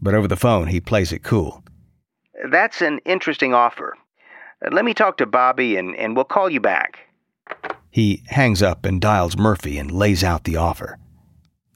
but 0.05 0.13
over 0.13 0.27
the 0.27 0.35
phone 0.35 0.67
he 0.67 0.79
plays 0.79 1.11
it 1.11 1.23
cool. 1.23 1.63
That's 2.49 2.81
an 2.81 2.99
interesting 3.05 3.53
offer. 3.53 3.97
Let 4.71 4.85
me 4.85 4.93
talk 4.93 5.17
to 5.17 5.25
Bobby 5.25 5.77
and, 5.77 5.95
and 5.95 6.15
we'll 6.15 6.25
call 6.25 6.49
you 6.49 6.59
back. 6.59 6.99
He 7.95 8.23
hangs 8.27 8.61
up 8.61 8.85
and 8.85 8.99
dials 8.99 9.37
Murphy 9.37 9.77
and 9.77 9.89
lays 9.89 10.21
out 10.21 10.43
the 10.43 10.57
offer. 10.57 10.99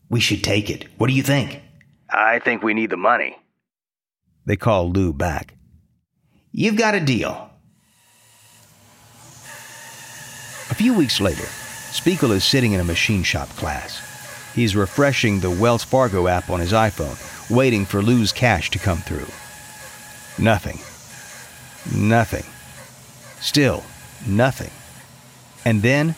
We 0.09 0.19
should 0.19 0.43
take 0.43 0.69
it. 0.69 0.85
What 0.97 1.07
do 1.07 1.13
you 1.13 1.23
think? 1.23 1.61
I 2.09 2.39
think 2.39 2.61
we 2.61 2.73
need 2.73 2.89
the 2.89 2.97
money. 2.97 3.37
They 4.45 4.57
call 4.57 4.91
Liew 4.91 5.17
back. 5.17 5.53
You've 6.51 6.75
got 6.75 6.93
a 6.93 6.99
deal. 6.99 7.49
A 10.69 10.75
few 10.75 10.93
weeks 10.93 11.21
later, 11.21 11.45
Spiegel 11.93 12.33
is 12.33 12.43
sitting 12.43 12.73
in 12.73 12.81
a 12.81 12.83
machine 12.83 13.23
shop 13.23 13.47
class. 13.51 14.01
He's 14.53 14.75
refreshing 14.75 15.39
the 15.39 15.49
Wells 15.49 15.85
Fargo 15.85 16.27
app 16.27 16.49
on 16.49 16.59
his 16.59 16.73
iPhone 16.73 17.15
waiting 17.49 17.85
for 17.85 18.01
Liew's 18.01 18.33
cash 18.33 18.69
to 18.71 18.77
come 18.77 18.97
through. 18.97 19.29
Nothing. 20.37 20.79
Nothing. 21.97 22.43
Still 23.39 23.85
nothing. 24.27 24.71
And 25.69 25.81
then 25.83 26.15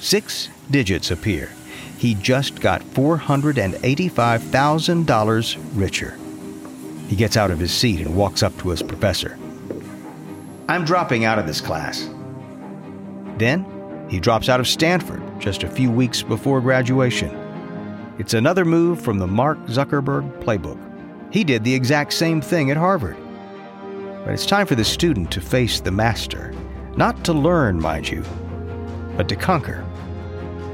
six 0.00 0.48
digits 0.72 1.12
appear. 1.12 1.52
He 1.98 2.14
just 2.14 2.60
got 2.60 2.82
$485,000 2.82 5.58
richer. 5.74 6.18
He 7.06 7.14
gets 7.14 7.36
out 7.36 7.52
of 7.52 7.60
his 7.60 7.72
seat 7.72 8.00
and 8.00 8.16
walks 8.16 8.42
up 8.42 8.58
to 8.58 8.70
his 8.70 8.82
professor. 8.82 9.38
I'm 10.68 10.84
dropping 10.84 11.24
out 11.24 11.38
of 11.38 11.46
this 11.46 11.60
class. 11.60 12.10
Then 13.36 13.64
he 14.10 14.18
drops 14.18 14.48
out 14.48 14.58
of 14.58 14.66
Stanford 14.66 15.22
just 15.38 15.62
a 15.62 15.70
few 15.70 15.92
weeks 15.92 16.24
before 16.24 16.60
graduation. 16.60 17.30
It's 18.18 18.34
another 18.34 18.64
move 18.64 19.00
from 19.00 19.20
the 19.20 19.28
Mark 19.28 19.58
Zuckerberg 19.66 20.42
playbook. 20.42 20.80
He 21.32 21.44
did 21.44 21.62
the 21.62 21.72
exact 21.72 22.14
same 22.14 22.40
thing 22.40 22.72
at 22.72 22.76
Harvard. 22.76 23.16
But 24.24 24.34
it's 24.34 24.44
time 24.44 24.66
for 24.66 24.74
the 24.74 24.84
student 24.84 25.30
to 25.30 25.40
face 25.40 25.78
the 25.78 25.92
master, 25.92 26.52
not 26.96 27.24
to 27.26 27.32
learn, 27.32 27.80
mind 27.80 28.08
you, 28.08 28.24
but 29.18 29.28
to 29.28 29.36
conquer. 29.36 29.84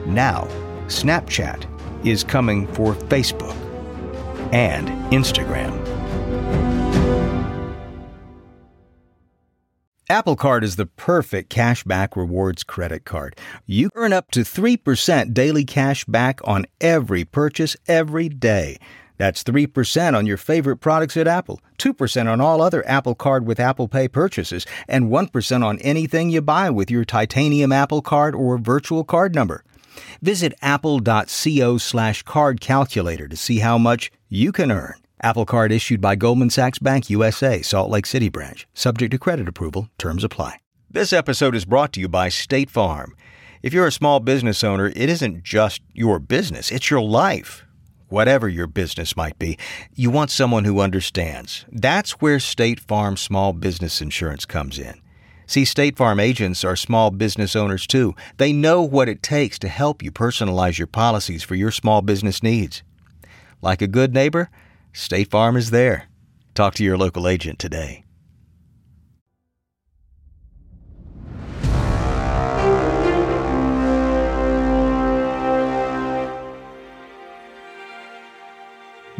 Now, 0.06 0.46
Snapchat 0.86 1.66
is 2.06 2.22
coming 2.22 2.68
for 2.74 2.94
Facebook 2.94 3.56
and 4.52 4.88
Instagram. 5.12 5.72
Apple 10.10 10.36
Card 10.36 10.62
is 10.62 10.76
the 10.76 10.84
perfect 10.84 11.50
cashback 11.50 12.14
rewards 12.14 12.62
credit 12.62 13.06
card. 13.06 13.36
You 13.64 13.88
earn 13.94 14.12
up 14.12 14.30
to 14.32 14.40
3% 14.40 15.32
daily 15.32 15.64
cash 15.64 16.04
back 16.04 16.40
on 16.44 16.66
every 16.78 17.24
purchase 17.24 17.74
every 17.88 18.28
day. 18.28 18.76
That's 19.16 19.44
3% 19.44 20.16
on 20.16 20.26
your 20.26 20.36
favorite 20.36 20.78
products 20.78 21.16
at 21.16 21.28
Apple, 21.28 21.60
2% 21.78 22.30
on 22.30 22.40
all 22.40 22.60
other 22.60 22.86
Apple 22.88 23.14
Card 23.14 23.46
with 23.46 23.60
Apple 23.60 23.88
Pay 23.88 24.08
purchases, 24.08 24.66
and 24.88 25.10
1% 25.10 25.64
on 25.64 25.78
anything 25.78 26.30
you 26.30 26.40
buy 26.40 26.70
with 26.70 26.90
your 26.90 27.04
titanium 27.04 27.72
Apple 27.72 28.02
Card 28.02 28.34
or 28.34 28.58
virtual 28.58 29.04
card 29.04 29.34
number. 29.34 29.64
Visit 30.20 30.54
apple.co 30.62 31.78
slash 31.78 32.22
card 32.22 32.60
calculator 32.60 33.28
to 33.28 33.36
see 33.36 33.60
how 33.60 33.78
much 33.78 34.10
you 34.28 34.50
can 34.50 34.72
earn. 34.72 34.94
Apple 35.22 35.46
Card 35.46 35.72
issued 35.72 36.00
by 36.00 36.16
Goldman 36.16 36.50
Sachs 36.50 36.78
Bank 36.78 37.08
USA, 37.08 37.62
Salt 37.62 37.90
Lake 37.90 38.06
City 38.06 38.28
branch. 38.28 38.66
Subject 38.74 39.10
to 39.12 39.18
credit 39.18 39.48
approval. 39.48 39.88
Terms 39.96 40.24
apply. 40.24 40.58
This 40.90 41.12
episode 41.12 41.54
is 41.54 41.64
brought 41.64 41.92
to 41.94 42.00
you 42.00 42.08
by 42.08 42.28
State 42.28 42.70
Farm. 42.70 43.16
If 43.62 43.72
you're 43.72 43.86
a 43.86 43.92
small 43.92 44.20
business 44.20 44.62
owner, 44.62 44.92
it 44.94 45.08
isn't 45.08 45.42
just 45.42 45.80
your 45.94 46.18
business, 46.18 46.70
it's 46.70 46.90
your 46.90 47.00
life. 47.00 47.64
Whatever 48.14 48.48
your 48.48 48.68
business 48.68 49.16
might 49.16 49.40
be, 49.40 49.58
you 49.92 50.08
want 50.08 50.30
someone 50.30 50.64
who 50.64 50.78
understands. 50.78 51.64
That's 51.72 52.20
where 52.20 52.38
State 52.38 52.78
Farm 52.78 53.16
Small 53.16 53.52
Business 53.52 54.00
Insurance 54.00 54.46
comes 54.46 54.78
in. 54.78 55.00
See, 55.48 55.64
State 55.64 55.96
Farm 55.96 56.20
agents 56.20 56.62
are 56.62 56.76
small 56.76 57.10
business 57.10 57.56
owners 57.56 57.88
too. 57.88 58.14
They 58.36 58.52
know 58.52 58.82
what 58.82 59.08
it 59.08 59.20
takes 59.20 59.58
to 59.58 59.68
help 59.68 60.00
you 60.00 60.12
personalize 60.12 60.78
your 60.78 60.86
policies 60.86 61.42
for 61.42 61.56
your 61.56 61.72
small 61.72 62.02
business 62.02 62.40
needs. 62.40 62.84
Like 63.60 63.82
a 63.82 63.88
good 63.88 64.14
neighbor, 64.14 64.48
State 64.92 65.32
Farm 65.32 65.56
is 65.56 65.70
there. 65.70 66.06
Talk 66.54 66.74
to 66.74 66.84
your 66.84 66.96
local 66.96 67.26
agent 67.26 67.58
today. 67.58 68.03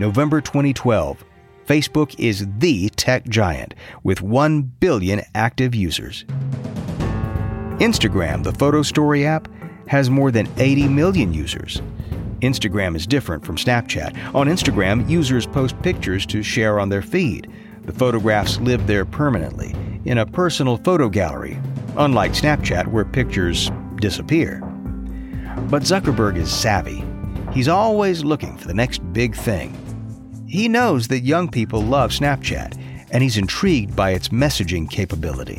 November 0.04 0.42
2012. 0.42 1.24
Facebook 1.66 2.14
is 2.18 2.46
the 2.58 2.90
tech 2.90 3.26
giant 3.26 3.72
with 4.02 4.20
1 4.20 4.60
billion 4.60 5.22
active 5.34 5.74
users. 5.74 6.24
Instagram, 7.80 8.44
the 8.44 8.52
photo 8.52 8.82
story 8.82 9.24
app, 9.24 9.48
has 9.86 10.10
more 10.10 10.30
than 10.30 10.46
80 10.58 10.88
million 10.88 11.32
users. 11.32 11.80
Instagram 12.40 12.94
is 12.94 13.06
different 13.06 13.46
from 13.46 13.56
Snapchat. 13.56 14.34
On 14.34 14.46
Instagram, 14.46 15.08
users 15.08 15.46
post 15.46 15.80
pictures 15.80 16.26
to 16.26 16.42
share 16.42 16.78
on 16.78 16.90
their 16.90 17.00
feed. 17.00 17.50
The 17.84 17.92
photographs 17.94 18.60
live 18.60 18.86
there 18.86 19.06
permanently, 19.06 19.74
in 20.04 20.18
a 20.18 20.26
personal 20.26 20.76
photo 20.76 21.08
gallery, 21.08 21.58
unlike 21.96 22.32
Snapchat, 22.32 22.88
where 22.88 23.06
pictures 23.06 23.70
disappear. 23.96 24.60
But 25.70 25.84
Zuckerberg 25.84 26.36
is 26.36 26.52
savvy. 26.52 27.02
He's 27.54 27.68
always 27.68 28.22
looking 28.22 28.58
for 28.58 28.68
the 28.68 28.74
next 28.74 28.98
big 29.14 29.34
thing. 29.34 29.74
He 30.54 30.68
knows 30.68 31.08
that 31.08 31.24
young 31.24 31.48
people 31.48 31.82
love 31.82 32.12
Snapchat, 32.12 32.78
and 33.10 33.24
he's 33.24 33.38
intrigued 33.38 33.96
by 33.96 34.10
its 34.10 34.28
messaging 34.28 34.88
capability, 34.88 35.58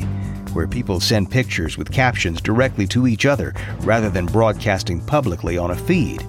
where 0.54 0.66
people 0.66 1.00
send 1.00 1.30
pictures 1.30 1.76
with 1.76 1.92
captions 1.92 2.40
directly 2.40 2.86
to 2.86 3.06
each 3.06 3.26
other 3.26 3.52
rather 3.80 4.08
than 4.08 4.24
broadcasting 4.24 5.04
publicly 5.04 5.58
on 5.58 5.70
a 5.70 5.76
feed. 5.76 6.24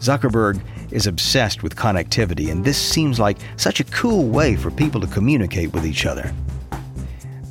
Zuckerberg 0.00 0.60
is 0.90 1.06
obsessed 1.06 1.62
with 1.62 1.76
connectivity, 1.76 2.52
and 2.52 2.62
this 2.62 2.76
seems 2.76 3.18
like 3.18 3.38
such 3.56 3.80
a 3.80 3.84
cool 3.84 4.28
way 4.28 4.54
for 4.54 4.70
people 4.70 5.00
to 5.00 5.06
communicate 5.06 5.72
with 5.72 5.86
each 5.86 6.04
other. 6.04 6.30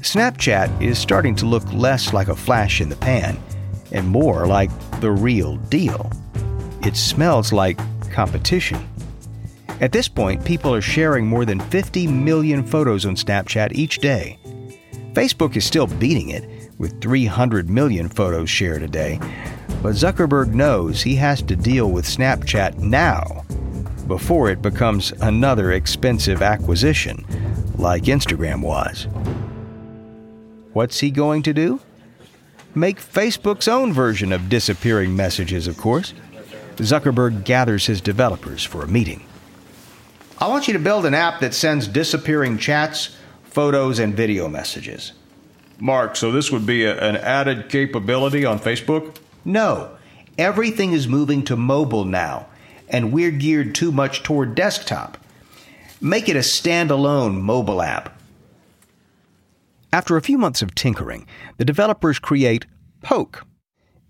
Snapchat 0.02 0.80
is 0.80 1.00
starting 1.00 1.36
to 1.38 1.47
look 1.47 1.63
less 1.73 2.13
like 2.13 2.28
a 2.28 2.36
flash 2.36 2.80
in 2.80 2.89
the 2.89 2.95
pan 2.97 3.39
and 3.91 4.08
more 4.08 4.45
like 4.45 4.69
the 5.02 5.10
real 5.10 5.58
deal. 5.71 6.12
It 6.84 6.95
smells 6.95 7.52
like 7.52 7.80
competition. 8.12 8.88
At 9.79 9.91
this 9.91 10.07
point, 10.07 10.43
people 10.43 10.73
are 10.73 10.81
sharing 10.81 11.27
more 11.27 11.45
than 11.45 11.59
50 11.59 12.07
million 12.07 12.63
photos 12.63 13.05
on 13.05 13.15
Snapchat 13.15 13.73
each 13.73 13.99
day. 13.99 14.39
Facebook 15.13 15.55
is 15.55 15.65
still 15.65 15.87
beating 15.87 16.29
it, 16.29 16.71
with 16.79 16.99
300 17.01 17.69
million 17.69 18.09
photos 18.09 18.49
shared 18.49 18.81
a 18.81 18.87
day, 18.87 19.19
but 19.83 19.93
Zuckerberg 19.93 20.53
knows 20.53 21.01
he 21.01 21.15
has 21.15 21.41
to 21.43 21.55
deal 21.55 21.91
with 21.91 22.05
Snapchat 22.05 22.77
now 22.79 23.45
before 24.07 24.49
it 24.49 24.61
becomes 24.61 25.11
another 25.21 25.73
expensive 25.73 26.41
acquisition, 26.41 27.25
like 27.77 28.03
Instagram 28.03 28.61
was. 28.61 29.07
What's 30.73 30.99
he 30.99 31.11
going 31.11 31.43
to 31.43 31.53
do? 31.53 31.79
Make 32.73 32.99
Facebook's 32.99 33.67
own 33.67 33.91
version 33.91 34.31
of 34.31 34.49
disappearing 34.49 35.15
messages, 35.15 35.67
of 35.67 35.77
course. 35.77 36.13
Zuckerberg 36.77 37.43
gathers 37.43 37.87
his 37.87 38.01
developers 38.01 38.63
for 38.63 38.83
a 38.83 38.87
meeting. 38.87 39.26
I 40.39 40.47
want 40.47 40.67
you 40.67 40.73
to 40.73 40.80
build 40.80 41.06
an 41.08 41.15
app 41.15 41.39
that 41.39 41.56
sends 41.56 41.88
disappearing 41.88 42.60
chats, 42.60 43.15
photos, 43.43 43.97
and 43.97 44.15
video 44.15 44.47
messages. 44.47 45.13
Mark, 45.80 46.15
so 46.15 46.32
this 46.32 46.52
would 46.52 46.65
be 46.65 46.86
a, 46.86 46.95
an 47.00 47.15
added 47.17 47.69
capability 47.69 48.45
on 48.45 48.60
Facebook? 48.60 49.17
No. 49.43 49.91
Everything 50.38 50.93
is 50.93 51.08
moving 51.08 51.43
to 51.45 51.56
mobile 51.56 52.06
now, 52.06 52.45
and 52.88 53.12
we're 53.12 53.32
geared 53.32 53.73
too 53.73 53.91
much 53.91 54.21
toward 54.21 54.54
desktop. 54.54 55.17
Make 56.00 56.30
it 56.30 56.36
a 56.36 56.39
standalone 56.39 57.41
mobile 57.41 57.82
app. 57.82 58.21
After 59.91 60.17
a 60.17 60.21
few 60.21 60.38
months 60.38 60.62
of 60.62 60.76
tinkering, 60.76 61.26
the 61.58 61.65
developers 61.65 62.19
create 62.19 62.67
Poke. 63.02 63.43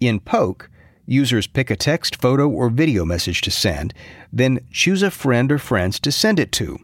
In 0.02 0.20
Poke, 0.20 0.70
Users 1.10 1.48
pick 1.48 1.72
a 1.72 1.78
text, 1.78 2.22
photo, 2.22 2.50
or 2.50 2.70
video 2.70 3.06
message 3.06 3.39
to 3.41 3.52
send, 3.52 3.93
then 4.32 4.60
choose 4.72 5.02
a 5.02 5.10
friend 5.10 5.50
or 5.54 5.58
friends 5.58 6.02
to 6.02 6.12
send 6.12 6.38
it 6.38 6.52
to. 6.52 6.78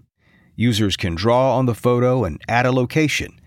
Users 0.56 0.96
can 0.96 1.14
draw 1.14 1.58
on 1.58 1.66
the 1.66 1.76
photo 1.76 2.24
and 2.24 2.42
add 2.48 2.66
a 2.66 2.72
location. 2.72 3.38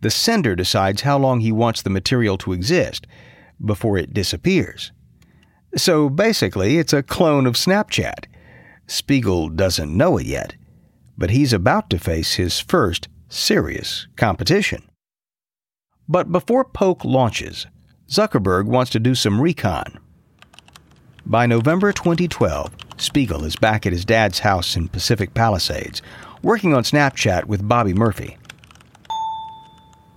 The 0.00 0.10
sender 0.10 0.56
decides 0.56 1.02
how 1.02 1.18
long 1.18 1.40
he 1.40 1.52
wants 1.52 1.82
the 1.82 1.90
material 1.90 2.38
to 2.38 2.54
exist 2.54 3.06
before 3.62 3.98
it 3.98 4.14
disappears. 4.14 4.90
So 5.76 6.08
basically, 6.08 6.78
it's 6.78 6.94
a 6.94 7.02
clone 7.02 7.46
of 7.46 7.54
Snapchat. 7.54 8.24
Spiegel 8.86 9.50
doesn't 9.50 9.94
know 9.94 10.16
it 10.16 10.26
yet, 10.26 10.54
but 11.18 11.30
he's 11.30 11.52
about 11.52 11.90
to 11.90 11.98
face 11.98 12.34
his 12.34 12.58
first 12.58 13.08
serious 13.28 14.06
competition. 14.16 14.82
But 16.08 16.32
before 16.32 16.64
Poke 16.64 17.04
launches, 17.04 17.66
Zuckerberg 18.08 18.64
wants 18.64 18.90
to 18.92 19.00
do 19.00 19.14
some 19.14 19.40
recon. 19.40 19.98
By 21.24 21.46
November 21.46 21.92
2012, 21.92 22.72
Spiegel 22.96 23.44
is 23.44 23.54
back 23.54 23.86
at 23.86 23.92
his 23.92 24.04
dad's 24.04 24.40
house 24.40 24.74
in 24.74 24.88
Pacific 24.88 25.34
Palisades, 25.34 26.02
working 26.42 26.74
on 26.74 26.82
Snapchat 26.82 27.44
with 27.44 27.66
Bobby 27.66 27.94
Murphy. 27.94 28.38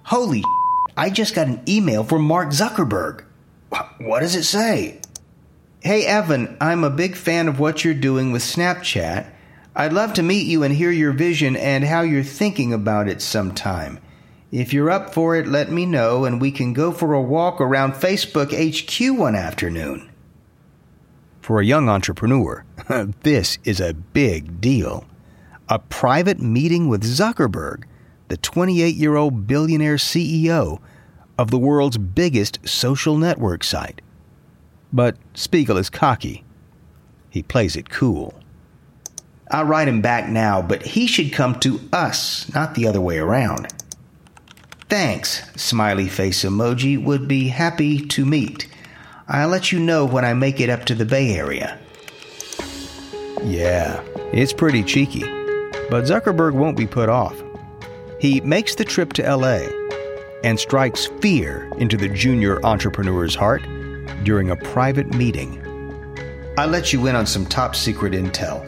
Holy 0.04 0.44
I 0.98 1.12
just 1.12 1.36
got 1.36 1.48
an 1.48 1.62
email 1.68 2.04
from 2.04 2.24
Mark 2.24 2.50
Zuckerberg. 2.50 3.24
What 4.00 4.22
does 4.22 4.36
it 4.36 4.46
say? 4.46 5.00
Hey, 5.82 6.06
Evan, 6.08 6.58
I'm 6.60 6.84
a 6.84 6.90
big 6.90 7.16
fan 7.16 7.48
of 7.48 7.60
what 7.60 7.86
you're 7.86 7.94
doing 7.94 8.32
with 8.32 8.42
Snapchat. 8.42 9.30
I'd 9.76 9.94
love 9.94 10.14
to 10.14 10.24
meet 10.24 10.48
you 10.48 10.64
and 10.64 10.74
hear 10.74 10.92
your 10.92 11.12
vision 11.12 11.56
and 11.56 11.84
how 11.84 12.02
you're 12.02 12.24
thinking 12.24 12.74
about 12.74 13.08
it 13.08 13.22
sometime. 13.22 14.00
If 14.52 14.74
you're 14.74 14.90
up 14.90 15.14
for 15.14 15.36
it, 15.36 15.48
let 15.48 15.72
me 15.72 15.86
know 15.86 16.26
and 16.26 16.42
we 16.42 16.50
can 16.50 16.74
go 16.74 16.92
for 16.92 17.14
a 17.14 17.22
walk 17.22 17.62
around 17.62 17.94
Facebook 17.94 18.52
HQ 18.52 19.20
one 19.20 19.36
afternoon. 19.36 20.10
For 21.46 21.60
a 21.60 21.64
young 21.64 21.90
entrepreneur, 21.90 22.66
this 23.22 23.60
is 23.64 23.80
a 23.80 23.94
big 23.94 24.60
deal. 24.60 25.06
A 25.70 25.78
private 25.78 26.40
meeting 26.40 26.90
with 26.90 27.04
Zuckerberg, 27.04 27.84
the 28.30 28.38
28 28.38 28.96
year 28.96 29.16
old 29.16 29.46
billionaire 29.46 29.98
CEO 29.98 30.80
of 31.38 31.52
the 31.52 31.60
world's 31.60 32.00
biggest 32.00 32.68
social 32.68 33.16
network 33.16 33.64
site. 33.64 34.02
But 34.92 35.18
Spiegel 35.36 35.78
is 35.78 35.92
cocky. 35.92 36.44
He 37.30 37.44
plays 37.44 37.76
it 37.76 37.92
cool. 37.92 38.34
I'll 39.52 39.66
write 39.66 39.88
him 39.88 40.02
back 40.02 40.28
now, 40.28 40.64
but 40.64 40.82
he 40.82 41.06
should 41.06 41.32
come 41.32 41.60
to 41.60 41.80
us, 41.94 42.52
not 42.56 42.74
the 42.74 42.88
other 42.88 43.02
way 43.02 43.20
around. 43.20 43.68
Thanks, 44.90 45.44
smiley 45.56 46.08
face 46.08 46.44
emoji, 46.44 47.00
would 47.00 47.28
be 47.28 47.50
happy 47.50 48.04
to 48.04 48.26
meet. 48.26 48.68
I'll 49.28 49.48
let 49.48 49.72
you 49.72 49.80
know 49.80 50.06
when 50.06 50.24
I 50.24 50.36
make 50.36 50.60
it 50.60 50.70
up 50.70 50.86
to 50.86 50.94
the 50.94 51.04
Bay 51.04 51.36
Area. 51.36 51.80
Yeah, 53.44 54.00
it's 54.32 54.54
pretty 54.54 54.84
cheeky, 54.84 55.24
but 55.90 56.06
Zuckerberg 56.06 56.54
won't 56.54 56.78
be 56.78 56.86
put 56.86 57.10
off. 57.10 57.42
He 58.20 58.40
makes 58.42 58.76
the 58.76 58.86
trip 58.86 59.14
to 59.14 59.36
LA 59.36 59.62
and 60.44 60.60
strikes 60.60 61.08
fear 61.22 61.68
into 61.78 61.98
the 61.98 62.08
junior 62.08 62.64
entrepreneur's 62.64 63.34
heart 63.34 63.64
during 64.24 64.52
a 64.52 64.56
private 64.58 65.12
meeting. 65.16 65.60
I 66.60 66.68
let 66.68 66.94
you 66.94 67.08
in 67.08 67.16
on 67.16 67.26
some 67.26 67.48
top 67.48 67.76
secret 67.76 68.14
intel. 68.14 68.64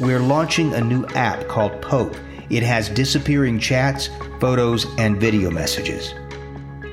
We're 0.00 0.18
launching 0.18 0.72
a 0.72 0.80
new 0.80 1.04
app 1.08 1.46
called 1.46 1.78
Poke. 1.82 2.16
It 2.48 2.62
has 2.62 2.88
disappearing 2.88 3.58
chats, 3.58 4.08
photos, 4.40 4.86
and 4.96 5.20
video 5.20 5.50
messages. 5.50 6.14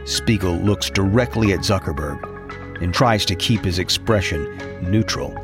Spiegel 0.03 0.55
looks 0.57 0.89
directly 0.89 1.53
at 1.53 1.61
Zuckerberg 1.61 2.36
and 2.81 2.93
tries 2.93 3.25
to 3.25 3.35
keep 3.35 3.63
his 3.63 3.79
expression 3.79 4.57
neutral. 4.81 5.35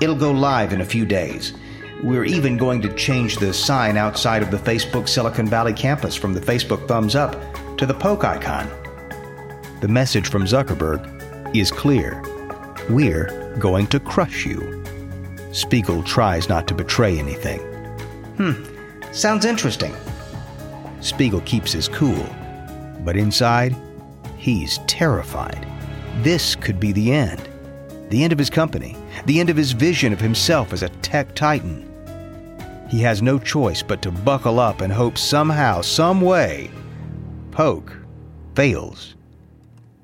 It'll 0.00 0.16
go 0.16 0.32
live 0.32 0.72
in 0.72 0.80
a 0.80 0.84
few 0.84 1.06
days. 1.06 1.54
We're 2.02 2.24
even 2.24 2.56
going 2.56 2.82
to 2.82 2.92
change 2.94 3.36
the 3.36 3.54
sign 3.54 3.96
outside 3.96 4.42
of 4.42 4.50
the 4.50 4.56
Facebook 4.56 5.08
Silicon 5.08 5.46
Valley 5.46 5.72
campus 5.72 6.14
from 6.14 6.34
the 6.34 6.40
Facebook 6.40 6.86
thumbs 6.86 7.14
up 7.14 7.36
to 7.78 7.86
the 7.86 7.94
poke 7.94 8.24
icon. 8.24 8.68
The 9.80 9.88
message 9.88 10.28
from 10.28 10.44
Zuckerberg 10.44 11.54
is 11.56 11.70
clear 11.70 12.22
We're 12.90 13.54
going 13.58 13.86
to 13.88 14.00
crush 14.00 14.44
you. 14.44 14.84
Spiegel 15.52 16.02
tries 16.02 16.48
not 16.48 16.66
to 16.68 16.74
betray 16.74 17.18
anything. 17.18 17.60
Hmm, 18.36 18.64
sounds 19.12 19.44
interesting. 19.44 19.94
Spiegel 21.00 21.40
keeps 21.42 21.72
his 21.72 21.86
cool, 21.86 22.26
but 23.04 23.16
inside, 23.16 23.76
he's 24.36 24.78
terrified. 24.86 25.66
This 26.22 26.54
could 26.54 26.80
be 26.80 26.92
the 26.92 27.12
end. 27.12 27.48
The 28.10 28.22
end 28.22 28.32
of 28.32 28.38
his 28.38 28.50
company, 28.50 28.96
the 29.26 29.40
end 29.40 29.50
of 29.50 29.56
his 29.56 29.72
vision 29.72 30.12
of 30.12 30.20
himself 30.20 30.72
as 30.72 30.82
a 30.82 30.88
tech 30.88 31.34
titan. 31.34 31.90
He 32.88 33.00
has 33.00 33.22
no 33.22 33.38
choice 33.38 33.82
but 33.82 34.02
to 34.02 34.10
buckle 34.10 34.60
up 34.60 34.80
and 34.80 34.92
hope 34.92 35.18
somehow, 35.18 35.80
some 35.80 36.20
way, 36.20 36.70
Poke 37.50 37.96
fails. 38.54 39.16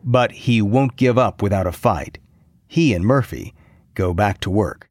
But 0.04 0.32
he 0.32 0.62
won't 0.62 0.96
give 0.96 1.18
up 1.18 1.42
without 1.42 1.66
a 1.66 1.72
fight. 1.72 2.18
He 2.66 2.94
and 2.94 3.04
Murphy 3.04 3.54
go 3.94 4.14
back 4.14 4.40
to 4.40 4.50
work. 4.50 4.88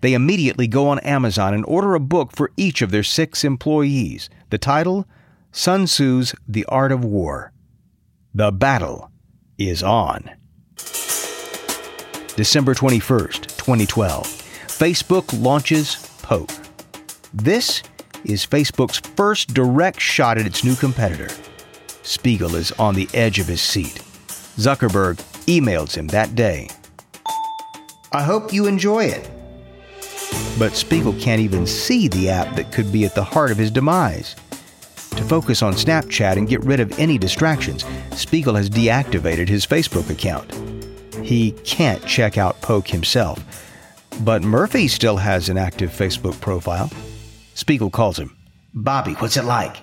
They 0.00 0.14
immediately 0.14 0.68
go 0.68 0.88
on 0.88 1.00
Amazon 1.00 1.54
and 1.54 1.64
order 1.66 1.94
a 1.94 2.00
book 2.00 2.34
for 2.34 2.52
each 2.56 2.82
of 2.82 2.90
their 2.90 3.02
six 3.02 3.44
employees. 3.44 4.30
The 4.50 4.58
title 4.58 5.06
Sun 5.50 5.86
Tzu's 5.86 6.34
The 6.46 6.64
Art 6.66 6.92
of 6.92 7.04
War. 7.04 7.52
The 8.32 8.52
battle 8.52 9.10
is 9.58 9.82
on. 9.82 10.30
December 12.38 12.72
21st, 12.72 13.56
2012. 13.56 14.24
Facebook 14.68 15.42
launches 15.42 15.96
Poke. 16.22 16.52
This 17.34 17.82
is 18.24 18.46
Facebook's 18.46 19.00
first 19.16 19.54
direct 19.54 20.00
shot 20.00 20.38
at 20.38 20.46
its 20.46 20.62
new 20.62 20.76
competitor. 20.76 21.34
Spiegel 22.02 22.54
is 22.54 22.70
on 22.78 22.94
the 22.94 23.08
edge 23.12 23.40
of 23.40 23.48
his 23.48 23.60
seat. 23.60 24.04
Zuckerberg 24.56 25.16
emails 25.46 25.96
him 25.96 26.06
that 26.08 26.36
day. 26.36 26.68
I 28.12 28.22
hope 28.22 28.52
you 28.52 28.68
enjoy 28.68 29.06
it. 29.06 29.28
But 30.60 30.76
Spiegel 30.76 31.14
can't 31.14 31.40
even 31.40 31.66
see 31.66 32.06
the 32.06 32.30
app 32.30 32.54
that 32.54 32.70
could 32.70 32.92
be 32.92 33.04
at 33.04 33.16
the 33.16 33.24
heart 33.24 33.50
of 33.50 33.58
his 33.58 33.72
demise. 33.72 34.36
To 35.16 35.24
focus 35.24 35.60
on 35.60 35.72
Snapchat 35.72 36.36
and 36.36 36.48
get 36.48 36.62
rid 36.62 36.78
of 36.78 37.00
any 37.00 37.18
distractions, 37.18 37.84
Spiegel 38.12 38.54
has 38.54 38.70
deactivated 38.70 39.48
his 39.48 39.66
Facebook 39.66 40.08
account. 40.08 40.77
He 41.28 41.50
can't 41.62 42.02
check 42.06 42.38
out 42.38 42.58
Poke 42.62 42.88
himself, 42.88 43.38
but 44.22 44.42
Murphy 44.42 44.88
still 44.88 45.18
has 45.18 45.50
an 45.50 45.58
active 45.58 45.90
Facebook 45.90 46.40
profile. 46.40 46.90
Spiegel 47.52 47.90
calls 47.90 48.18
him. 48.18 48.34
Bobby, 48.72 49.12
what's 49.12 49.36
it 49.36 49.44
like? 49.44 49.76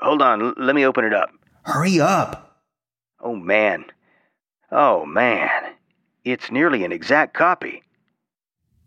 Hold 0.00 0.22
on, 0.22 0.42
l- 0.42 0.54
let 0.56 0.74
me 0.74 0.84
open 0.84 1.04
it 1.04 1.14
up. 1.14 1.30
Hurry 1.62 2.00
up. 2.00 2.64
Oh, 3.20 3.36
man. 3.36 3.84
Oh, 4.72 5.06
man. 5.06 5.48
It's 6.24 6.50
nearly 6.50 6.82
an 6.82 6.90
exact 6.90 7.32
copy. 7.32 7.84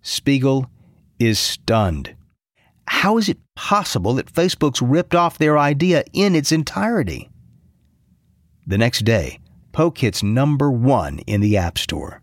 Spiegel 0.01 0.69
is 1.17 1.39
stunned. 1.39 2.13
How 2.87 3.17
is 3.19 3.29
it 3.29 3.37
possible 3.55 4.15
that 4.15 4.33
Facebook's 4.33 4.81
ripped 4.81 5.15
off 5.15 5.37
their 5.37 5.57
idea 5.57 6.03
in 6.11 6.35
its 6.35 6.51
entirety? 6.51 7.29
The 8.67 8.77
next 8.77 9.05
day, 9.05 9.39
Poke 9.71 9.99
hits 9.99 10.21
number 10.21 10.69
one 10.69 11.19
in 11.19 11.41
the 11.41 11.57
App 11.57 11.77
Store. 11.77 12.21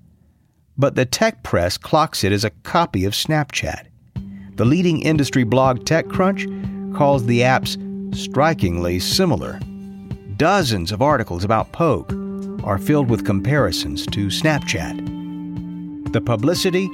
But 0.76 0.94
the 0.94 1.04
tech 1.06 1.42
press 1.42 1.76
clocks 1.78 2.22
it 2.22 2.32
as 2.32 2.44
a 2.44 2.50
copy 2.50 3.04
of 3.04 3.14
Snapchat. 3.14 3.86
The 4.56 4.64
leading 4.64 5.02
industry 5.02 5.44
blog 5.44 5.80
TechCrunch 5.80 6.94
calls 6.94 7.24
the 7.26 7.40
apps 7.40 7.76
strikingly 8.14 8.98
similar. 8.98 9.60
Dozens 10.36 10.92
of 10.92 11.02
articles 11.02 11.44
about 11.44 11.72
Poke 11.72 12.12
are 12.64 12.78
filled 12.78 13.08
with 13.08 13.24
comparisons 13.24 14.06
to 14.06 14.26
Snapchat. 14.26 16.12
The 16.12 16.20
publicity 16.20 16.88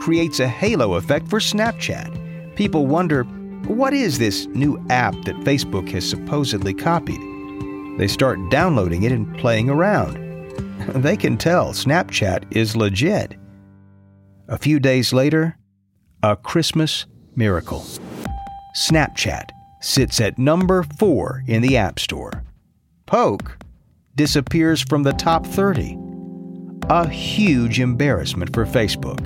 creates 0.00 0.40
a 0.40 0.48
halo 0.48 0.94
effect 0.94 1.28
for 1.28 1.38
Snapchat. 1.38 2.56
People 2.56 2.86
wonder 2.86 3.24
what 3.66 3.92
is 3.92 4.18
this 4.18 4.46
new 4.46 4.84
app 4.90 5.14
that 5.24 5.36
Facebook 5.40 5.88
has 5.90 6.08
supposedly 6.08 6.74
copied? 6.74 7.20
They 8.00 8.08
start 8.08 8.38
downloading 8.48 9.02
it 9.02 9.12
and 9.12 9.36
playing 9.36 9.68
around. 9.68 10.16
They 10.94 11.18
can 11.18 11.36
tell 11.36 11.74
Snapchat 11.74 12.56
is 12.56 12.74
legit. 12.74 13.36
A 14.48 14.56
few 14.56 14.80
days 14.80 15.12
later, 15.12 15.58
a 16.22 16.34
Christmas 16.34 17.04
miracle. 17.36 17.84
Snapchat 18.74 19.50
sits 19.82 20.18
at 20.18 20.38
number 20.38 20.82
four 20.82 21.44
in 21.46 21.60
the 21.60 21.76
App 21.76 21.98
Store. 21.98 22.42
Poke 23.04 23.58
disappears 24.16 24.80
from 24.80 25.02
the 25.02 25.12
top 25.12 25.44
30. 25.44 25.98
A 26.88 27.06
huge 27.06 27.80
embarrassment 27.80 28.54
for 28.54 28.64
Facebook. 28.64 29.20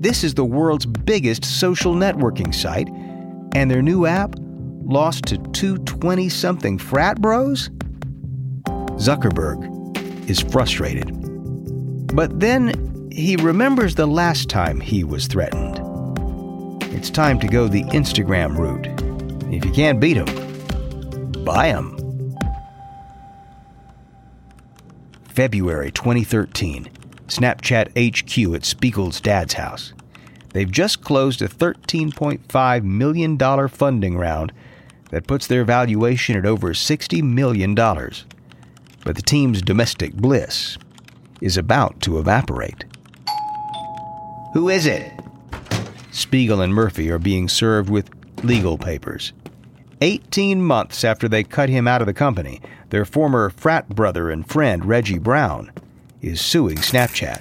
This 0.00 0.24
is 0.24 0.32
the 0.32 0.46
world's 0.46 0.86
biggest 0.86 1.44
social 1.44 1.94
networking 1.94 2.54
site, 2.54 2.88
and 3.54 3.70
their 3.70 3.82
new 3.82 4.06
app 4.06 4.36
lost 4.84 5.24
to 5.26 5.38
two 5.52 5.78
20 5.78 6.28
something 6.28 6.78
frat 6.78 7.20
bros? 7.20 7.70
Zuckerberg 8.96 10.28
is 10.28 10.40
frustrated. 10.40 11.10
But 12.14 12.40
then 12.40 13.08
he 13.10 13.36
remembers 13.36 13.94
the 13.94 14.06
last 14.06 14.48
time 14.48 14.80
he 14.80 15.04
was 15.04 15.26
threatened. 15.26 15.80
It's 16.94 17.10
time 17.10 17.38
to 17.40 17.48
go 17.48 17.66
the 17.66 17.82
Instagram 17.84 18.56
route. 18.56 18.86
If 19.52 19.64
you 19.64 19.72
can't 19.72 20.00
beat 20.00 20.16
him, 20.16 21.44
buy 21.44 21.68
him. 21.68 21.98
February 25.24 25.90
2013, 25.90 26.88
Snapchat 27.26 27.90
HQ 27.98 28.54
at 28.54 28.64
Spiegel's 28.64 29.20
dad's 29.20 29.54
house. 29.54 29.92
They've 30.52 30.70
just 30.70 31.02
closed 31.02 31.42
a 31.42 31.48
$13.5 31.48 32.84
million 32.84 33.68
funding 33.68 34.16
round 34.16 34.52
that 35.14 35.28
puts 35.28 35.46
their 35.46 35.64
valuation 35.64 36.36
at 36.36 36.44
over 36.44 36.70
$60 36.70 37.22
million. 37.22 37.72
But 37.72 39.14
the 39.14 39.22
team's 39.22 39.62
domestic 39.62 40.12
bliss 40.12 40.76
is 41.40 41.56
about 41.56 42.00
to 42.00 42.18
evaporate. 42.18 42.84
Who 44.54 44.68
is 44.68 44.86
it? 44.86 45.12
Spiegel 46.10 46.60
and 46.60 46.74
Murphy 46.74 47.12
are 47.12 47.20
being 47.20 47.48
served 47.48 47.90
with 47.90 48.10
legal 48.42 48.76
papers. 48.76 49.32
18 50.00 50.60
months 50.60 51.04
after 51.04 51.28
they 51.28 51.44
cut 51.44 51.68
him 51.68 51.86
out 51.86 52.00
of 52.00 52.08
the 52.08 52.12
company, 52.12 52.60
their 52.90 53.04
former 53.04 53.50
frat 53.50 53.88
brother 53.88 54.30
and 54.30 54.50
friend, 54.50 54.84
Reggie 54.84 55.20
Brown, 55.20 55.70
is 56.22 56.40
suing 56.40 56.78
Snapchat. 56.78 57.40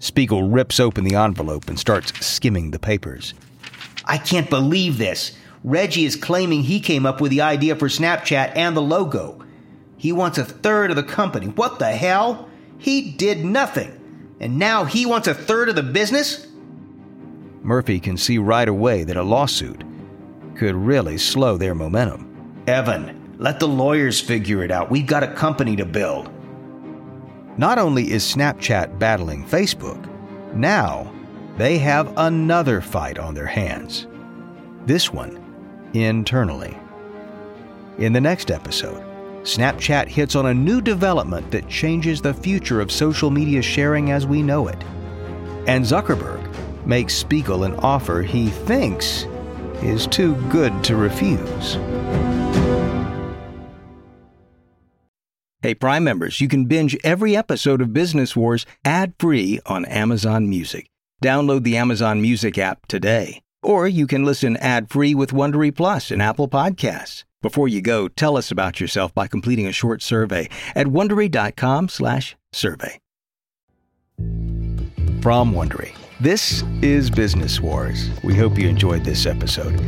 Spiegel 0.00 0.48
rips 0.48 0.80
open 0.80 1.04
the 1.04 1.14
envelope 1.14 1.68
and 1.68 1.78
starts 1.78 2.26
skimming 2.26 2.72
the 2.72 2.80
papers. 2.80 3.32
I 4.06 4.18
can't 4.18 4.50
believe 4.50 4.98
this. 4.98 5.36
Reggie 5.62 6.06
is 6.06 6.16
claiming 6.16 6.62
he 6.62 6.80
came 6.80 7.04
up 7.04 7.20
with 7.20 7.30
the 7.30 7.42
idea 7.42 7.76
for 7.76 7.88
Snapchat 7.88 8.52
and 8.56 8.76
the 8.76 8.82
logo. 8.82 9.44
He 9.96 10.12
wants 10.12 10.38
a 10.38 10.44
third 10.44 10.90
of 10.90 10.96
the 10.96 11.02
company. 11.02 11.48
What 11.48 11.78
the 11.78 11.92
hell? 11.92 12.48
He 12.78 13.10
did 13.10 13.44
nothing. 13.44 14.36
And 14.40 14.58
now 14.58 14.84
he 14.84 15.04
wants 15.04 15.28
a 15.28 15.34
third 15.34 15.68
of 15.68 15.76
the 15.76 15.82
business? 15.82 16.46
Murphy 17.62 18.00
can 18.00 18.16
see 18.16 18.38
right 18.38 18.68
away 18.68 19.04
that 19.04 19.18
a 19.18 19.22
lawsuit 19.22 19.84
could 20.56 20.74
really 20.74 21.18
slow 21.18 21.58
their 21.58 21.74
momentum. 21.74 22.62
Evan, 22.66 23.34
let 23.38 23.60
the 23.60 23.68
lawyers 23.68 24.18
figure 24.18 24.64
it 24.64 24.70
out. 24.70 24.90
We've 24.90 25.06
got 25.06 25.22
a 25.22 25.34
company 25.34 25.76
to 25.76 25.84
build. 25.84 26.30
Not 27.58 27.78
only 27.78 28.10
is 28.10 28.24
Snapchat 28.24 28.98
battling 28.98 29.44
Facebook, 29.44 30.08
now 30.54 31.12
they 31.58 31.76
have 31.76 32.14
another 32.16 32.80
fight 32.80 33.18
on 33.18 33.34
their 33.34 33.46
hands. 33.46 34.06
This 34.86 35.12
one 35.12 35.49
internally. 35.94 36.76
In 37.98 38.12
the 38.12 38.20
next 38.20 38.50
episode, 38.50 39.02
Snapchat 39.42 40.06
hits 40.06 40.34
on 40.34 40.46
a 40.46 40.54
new 40.54 40.80
development 40.80 41.50
that 41.50 41.68
changes 41.68 42.20
the 42.20 42.34
future 42.34 42.80
of 42.80 42.92
social 42.92 43.30
media 43.30 43.62
sharing 43.62 44.10
as 44.10 44.26
we 44.26 44.42
know 44.42 44.68
it. 44.68 44.82
And 45.66 45.84
Zuckerberg 45.84 46.46
makes 46.86 47.14
Spiegel 47.14 47.64
an 47.64 47.74
offer 47.76 48.22
he 48.22 48.48
thinks 48.48 49.26
is 49.82 50.06
too 50.06 50.34
good 50.50 50.84
to 50.84 50.96
refuse. 50.96 51.78
Hey, 55.62 55.74
Prime 55.74 56.04
members, 56.04 56.40
you 56.40 56.48
can 56.48 56.64
binge 56.64 56.96
every 57.04 57.36
episode 57.36 57.82
of 57.82 57.92
Business 57.92 58.34
Wars 58.34 58.64
ad 58.84 59.14
free 59.18 59.60
on 59.66 59.84
Amazon 59.84 60.48
Music. 60.48 60.86
Download 61.22 61.62
the 61.62 61.76
Amazon 61.76 62.22
Music 62.22 62.56
app 62.56 62.86
today. 62.86 63.42
Or 63.62 63.86
you 63.86 64.06
can 64.06 64.24
listen 64.24 64.56
ad 64.56 64.90
free 64.90 65.14
with 65.14 65.32
Wondery 65.32 65.74
Plus 65.74 66.10
and 66.10 66.22
Apple 66.22 66.48
Podcasts. 66.48 67.24
Before 67.42 67.68
you 67.68 67.80
go, 67.80 68.08
tell 68.08 68.36
us 68.36 68.50
about 68.50 68.80
yourself 68.80 69.14
by 69.14 69.26
completing 69.26 69.66
a 69.66 69.72
short 69.72 70.02
survey 70.02 70.48
at 70.74 70.86
slash 71.88 72.36
survey 72.52 73.00
From 75.22 75.52
Wondery, 75.52 75.94
this 76.20 76.62
is 76.82 77.10
Business 77.10 77.60
Wars. 77.60 78.10
We 78.22 78.34
hope 78.34 78.58
you 78.58 78.68
enjoyed 78.68 79.04
this 79.04 79.24
episode. 79.26 79.78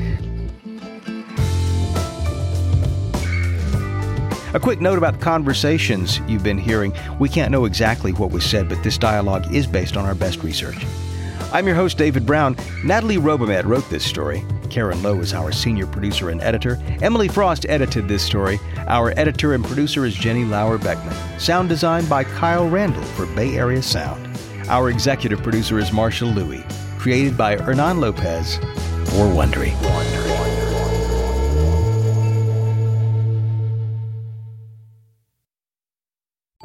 A 4.54 4.60
quick 4.60 4.82
note 4.82 4.98
about 4.98 5.14
the 5.14 5.24
conversations 5.24 6.20
you've 6.28 6.44
been 6.44 6.58
hearing. 6.58 6.92
We 7.18 7.30
can't 7.30 7.50
know 7.50 7.64
exactly 7.64 8.12
what 8.12 8.30
was 8.30 8.44
said, 8.44 8.68
but 8.68 8.82
this 8.82 8.98
dialogue 8.98 9.54
is 9.54 9.66
based 9.66 9.96
on 9.96 10.04
our 10.04 10.14
best 10.14 10.42
research. 10.42 10.84
I'm 11.52 11.66
your 11.66 11.76
host, 11.76 11.98
David 11.98 12.24
Brown. 12.24 12.56
Natalie 12.82 13.18
Robehmed 13.18 13.66
wrote 13.66 13.88
this 13.90 14.06
story. 14.06 14.42
Karen 14.70 15.02
Lowe 15.02 15.20
is 15.20 15.34
our 15.34 15.52
senior 15.52 15.86
producer 15.86 16.30
and 16.30 16.40
editor. 16.40 16.82
Emily 17.02 17.28
Frost 17.28 17.66
edited 17.68 18.08
this 18.08 18.22
story. 18.22 18.58
Our 18.88 19.12
editor 19.18 19.52
and 19.52 19.62
producer 19.62 20.06
is 20.06 20.14
Jenny 20.14 20.46
Lauer 20.46 20.78
Beckman. 20.78 21.14
Sound 21.38 21.68
design 21.68 22.06
by 22.06 22.24
Kyle 22.24 22.66
Randall 22.66 23.02
for 23.02 23.26
Bay 23.36 23.58
Area 23.58 23.82
Sound. 23.82 24.26
Our 24.68 24.88
executive 24.88 25.42
producer 25.42 25.78
is 25.78 25.92
Marshall 25.92 26.30
Louie. 26.30 26.64
Created 26.98 27.36
by 27.36 27.58
Hernan 27.58 28.00
Lopez 28.00 28.56
for 28.56 29.26
Wondery. 29.28 29.72
Wondery. 29.72 30.51